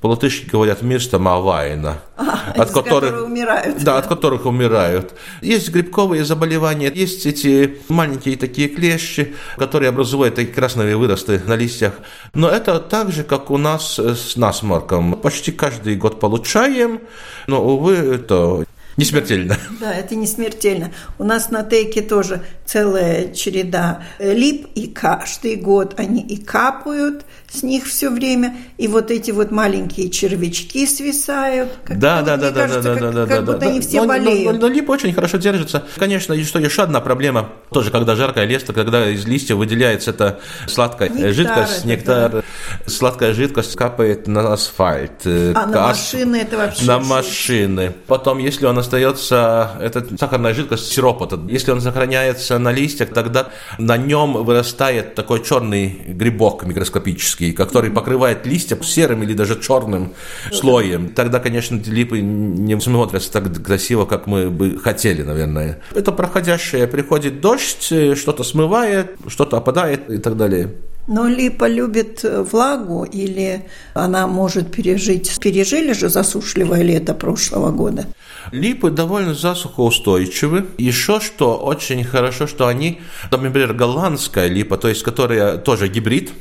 по-латышски 0.04 0.50
говорят 0.50 0.82
«место 0.82 1.18
Мавайна», 1.18 1.96
а, 2.18 2.52
от 2.54 2.72
которых 2.72 3.24
умирают. 3.24 3.82
Да, 3.82 3.96
от 3.96 4.06
которых 4.06 4.44
умирают. 4.44 5.14
Есть 5.40 5.70
грибковые 5.70 6.26
заболевания, 6.26 6.92
есть 6.94 7.24
эти 7.24 7.78
маленькие 7.88 8.36
такие 8.36 8.68
клещи, 8.68 9.34
которые 9.56 9.88
образуют 9.88 10.34
такие 10.34 10.52
красные 10.52 10.94
выросты 10.98 11.40
на 11.46 11.56
листьях. 11.56 11.94
Но 12.34 12.50
это 12.50 12.80
так 12.80 13.12
же, 13.12 13.24
как 13.24 13.50
у 13.50 13.56
нас 13.56 13.98
с 13.98 14.36
насморком. 14.36 15.14
Почти 15.14 15.52
каждый 15.52 15.96
год 15.96 16.20
получаем, 16.20 17.00
но, 17.46 17.64
увы, 17.64 17.94
это 17.94 18.66
не 18.96 19.04
смертельно. 19.04 19.56
Да, 19.80 19.92
это 19.92 20.14
не 20.14 20.26
смертельно. 20.26 20.92
У 21.18 21.24
нас 21.24 21.50
на 21.50 21.62
тейке 21.62 22.02
тоже 22.02 22.42
целая 22.64 23.32
череда 23.32 24.02
лип, 24.18 24.68
и 24.74 24.86
каждый 24.86 25.56
год 25.56 25.94
они 25.96 26.22
и 26.22 26.36
капают 26.36 27.24
с 27.54 27.62
них 27.62 27.86
все 27.86 28.10
время, 28.10 28.56
и 28.78 28.88
вот 28.88 29.10
эти 29.10 29.30
вот 29.30 29.50
маленькие 29.50 30.10
червячки 30.10 30.86
свисают. 30.86 31.70
Да, 31.88 32.22
да, 32.22 32.36
да, 32.36 32.50
да, 32.50 32.66
да, 32.66 32.80
да, 32.80 32.94
да, 32.94 33.12
да, 33.12 33.26
как 33.26 33.44
будто 33.44 33.58
да, 33.58 33.66
они 33.68 33.80
все 33.80 34.00
но, 34.00 34.08
болеют. 34.08 34.46
Но, 34.46 34.52
но, 34.52 34.68
но 34.68 34.74
лип 34.74 34.90
очень 34.90 35.12
хорошо 35.12 35.38
держится. 35.38 35.84
Конечно, 35.96 36.42
что 36.44 36.58
еще 36.58 36.82
одна 36.82 37.00
проблема, 37.00 37.50
тоже 37.70 37.90
когда 37.90 38.16
жаркое 38.16 38.44
лето, 38.44 38.72
когда 38.72 39.08
из 39.08 39.24
листьев 39.26 39.56
выделяется 39.56 40.10
эта 40.10 40.40
сладкая 40.66 41.08
нектар 41.08 41.32
жидкость, 41.32 41.84
нектар, 41.84 42.30
да. 42.30 42.42
сладкая 42.86 43.32
жидкость 43.32 43.76
капает 43.76 44.26
на 44.26 44.52
асфальт. 44.52 45.26
А 45.26 45.66
на 45.66 45.88
машины 45.88 46.36
это 46.36 46.56
вообще? 46.56 46.84
На 46.84 46.98
машины. 46.98 47.92
Потом, 48.06 48.38
если 48.38 48.66
он 48.66 48.78
остается, 48.78 49.72
это 49.80 50.04
сахарная 50.18 50.54
жидкость, 50.54 50.92
сироп 50.92 51.22
этот, 51.22 51.48
если 51.48 51.70
он 51.70 51.80
сохраняется 51.80 52.58
на 52.58 52.72
листьях, 52.72 53.10
тогда 53.10 53.48
на 53.78 53.96
нем 53.96 54.44
вырастает 54.44 55.14
такой 55.14 55.42
черный 55.44 56.00
грибок 56.08 56.64
микроскопический, 56.64 57.43
который 57.52 57.90
покрывает 57.90 58.46
листья 58.46 58.78
серым 58.82 59.22
или 59.22 59.34
даже 59.34 59.60
черным 59.60 60.12
слоем. 60.52 61.08
Тогда, 61.08 61.40
конечно, 61.40 61.80
липы 61.84 62.20
не 62.20 62.78
смотрятся 62.80 63.32
так 63.32 63.62
красиво, 63.62 64.04
как 64.04 64.26
мы 64.26 64.50
бы 64.50 64.78
хотели, 64.78 65.22
наверное. 65.22 65.80
Это 65.94 66.12
проходящее. 66.12 66.86
Приходит 66.86 67.40
дождь, 67.40 67.92
что-то 68.16 68.44
смывает, 68.44 69.16
что-то 69.28 69.56
опадает 69.56 70.10
и 70.10 70.18
так 70.18 70.36
далее. 70.36 70.70
Но 71.06 71.28
липа 71.28 71.68
любит 71.68 72.24
э, 72.24 72.42
влагу 72.42 73.04
или 73.04 73.64
она 73.92 74.26
может 74.26 74.72
пережить? 74.72 75.38
Пережили 75.38 75.92
же 75.92 76.08
засушливое 76.08 76.82
лето 76.82 77.12
прошлого 77.12 77.70
года? 77.72 78.06
Липы 78.52 78.90
довольно 78.90 79.34
засухоустойчивы. 79.34 80.66
Еще 80.78 81.20
что 81.20 81.58
очень 81.58 82.04
хорошо, 82.04 82.46
что 82.46 82.68
они, 82.68 83.00
например, 83.30 83.74
голландская 83.74 84.48
липа, 84.48 84.78
то 84.78 84.88
есть 84.88 85.02
которая 85.02 85.58
тоже 85.58 85.88
гибрид, 85.88 86.32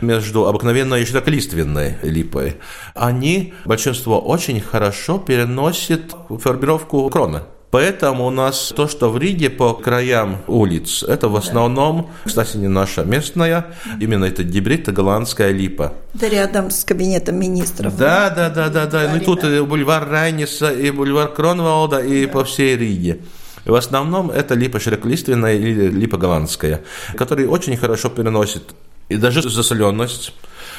между 0.00 0.46
обыкновенной 0.46 1.02
и 1.02 1.04
широколиственной 1.04 1.96
липой, 2.02 2.56
они, 2.94 3.54
большинство, 3.64 4.20
очень 4.20 4.60
хорошо 4.60 5.18
переносят 5.18 6.14
формировку 6.28 7.08
кроны. 7.10 7.42
Поэтому 7.70 8.26
у 8.26 8.30
нас 8.30 8.72
то, 8.74 8.88
что 8.88 9.10
в 9.10 9.18
Риге 9.18 9.50
по 9.50 9.74
краям 9.74 10.38
улиц, 10.46 11.02
это 11.02 11.28
в 11.28 11.36
основном, 11.36 12.10
кстати, 12.24 12.56
не 12.56 12.68
наша 12.68 13.04
местная, 13.04 13.66
именно 14.00 14.24
это 14.24 14.44
гибрид, 14.44 14.82
это 14.82 14.92
голландская 14.92 15.50
липа. 15.50 15.92
Да 16.14 16.28
рядом 16.28 16.70
с 16.70 16.84
кабинетом 16.84 17.38
министров. 17.38 17.96
Да, 17.96 18.30
да, 18.30 18.50
да, 18.50 18.68
да, 18.68 18.86
да. 18.86 19.10
Ну, 19.12 19.20
тут 19.20 19.44
и 19.44 19.60
бульвар 19.60 20.08
Райниса, 20.08 20.70
и 20.70 20.90
бульвар 20.90 21.28
Кронвалда, 21.32 21.98
и 21.98 22.26
да. 22.26 22.32
по 22.32 22.44
всей 22.44 22.76
Риге. 22.76 23.18
В 23.66 23.74
основном 23.74 24.30
это 24.30 24.54
липа 24.54 24.78
широколиственная 24.78 25.56
или 25.56 25.88
липа 25.88 26.16
голландская, 26.16 26.82
которые 27.16 27.48
очень 27.48 27.76
хорошо 27.76 28.08
переносят 28.08 28.62
и 29.08 29.16
даже 29.16 29.42
засоленность, 29.48 30.32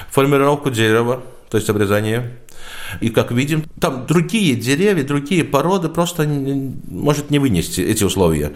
формировку 0.09 0.69
дерева, 0.69 1.23
то 1.49 1.57
есть 1.57 1.69
обрезание 1.69 2.37
и 3.01 3.09
как 3.09 3.31
видим, 3.31 3.65
там 3.79 4.05
другие 4.07 4.55
деревья, 4.55 5.03
другие 5.03 5.43
породы 5.43 5.89
просто 5.89 6.23
может 6.25 7.29
не 7.29 7.39
вынести 7.39 7.81
эти 7.81 8.03
условия. 8.03 8.53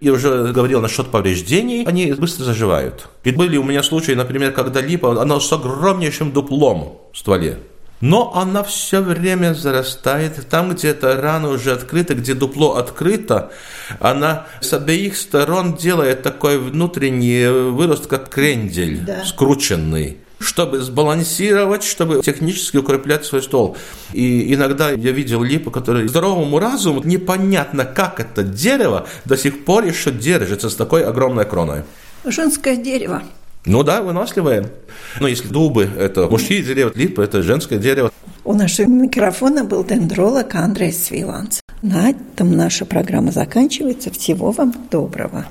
Я 0.00 0.12
уже 0.12 0.52
говорил 0.52 0.80
насчет 0.80 1.08
повреждений, 1.08 1.84
они 1.84 2.12
быстро 2.12 2.44
заживают. 2.44 3.08
И 3.24 3.30
были 3.30 3.56
у 3.56 3.62
меня 3.62 3.82
случаи, 3.82 4.12
например, 4.12 4.52
когда 4.52 4.80
липа, 4.80 5.20
она 5.20 5.38
с 5.38 5.52
огромнейшим 5.52 6.32
дуплом 6.32 7.00
в 7.12 7.18
стволе. 7.18 7.58
Но 8.02 8.34
она 8.34 8.64
все 8.64 9.00
время 9.00 9.54
зарастает. 9.54 10.48
Там, 10.50 10.74
где 10.74 10.88
эта 10.88 11.16
рана 11.16 11.48
уже 11.48 11.72
открыта, 11.72 12.14
где 12.14 12.34
дупло 12.34 12.74
открыто, 12.74 13.52
она 14.00 14.46
с 14.60 14.72
обеих 14.72 15.16
сторон 15.16 15.76
делает 15.76 16.22
такой 16.22 16.58
внутренний 16.58 17.46
вырост, 17.70 18.08
как 18.08 18.28
крендель, 18.28 19.00
да. 19.06 19.24
скрученный 19.24 20.18
чтобы 20.42 20.80
сбалансировать, 20.80 21.84
чтобы 21.84 22.20
технически 22.20 22.76
укреплять 22.76 23.24
свой 23.24 23.44
стол. 23.44 23.76
И 24.12 24.52
иногда 24.52 24.90
я 24.90 25.12
видел 25.12 25.44
липу, 25.44 25.70
который 25.70 26.08
здоровому 26.08 26.58
разуму 26.58 27.00
непонятно, 27.04 27.84
как 27.84 28.18
это 28.18 28.42
дерево 28.42 29.06
до 29.24 29.36
сих 29.36 29.64
пор 29.64 29.84
еще 29.84 30.10
держится 30.10 30.68
с 30.68 30.74
такой 30.74 31.04
огромной 31.04 31.44
кроной. 31.44 31.84
Женское 32.24 32.74
дерево. 32.74 33.22
Ну 33.64 33.82
да, 33.84 34.02
выносливое. 34.02 34.70
Но 35.20 35.28
если 35.28 35.48
дубы– 35.48 35.88
это 35.98 36.28
мужские 36.28 36.62
деревья, 36.62 36.92
липы– 36.94 37.22
это 37.24 37.42
женское 37.42 37.78
дерево. 37.78 38.10
У 38.44 38.54
нашего 38.54 38.88
микрофона 38.88 39.62
был 39.62 39.84
дендролог 39.84 40.54
Андрей 40.56 40.92
Свиланц. 40.92 41.60
На 41.80 42.10
этом 42.10 42.56
наша 42.56 42.84
программа 42.84 43.30
заканчивается. 43.30 44.10
Всего 44.10 44.50
вам 44.50 44.74
доброго. 44.90 45.46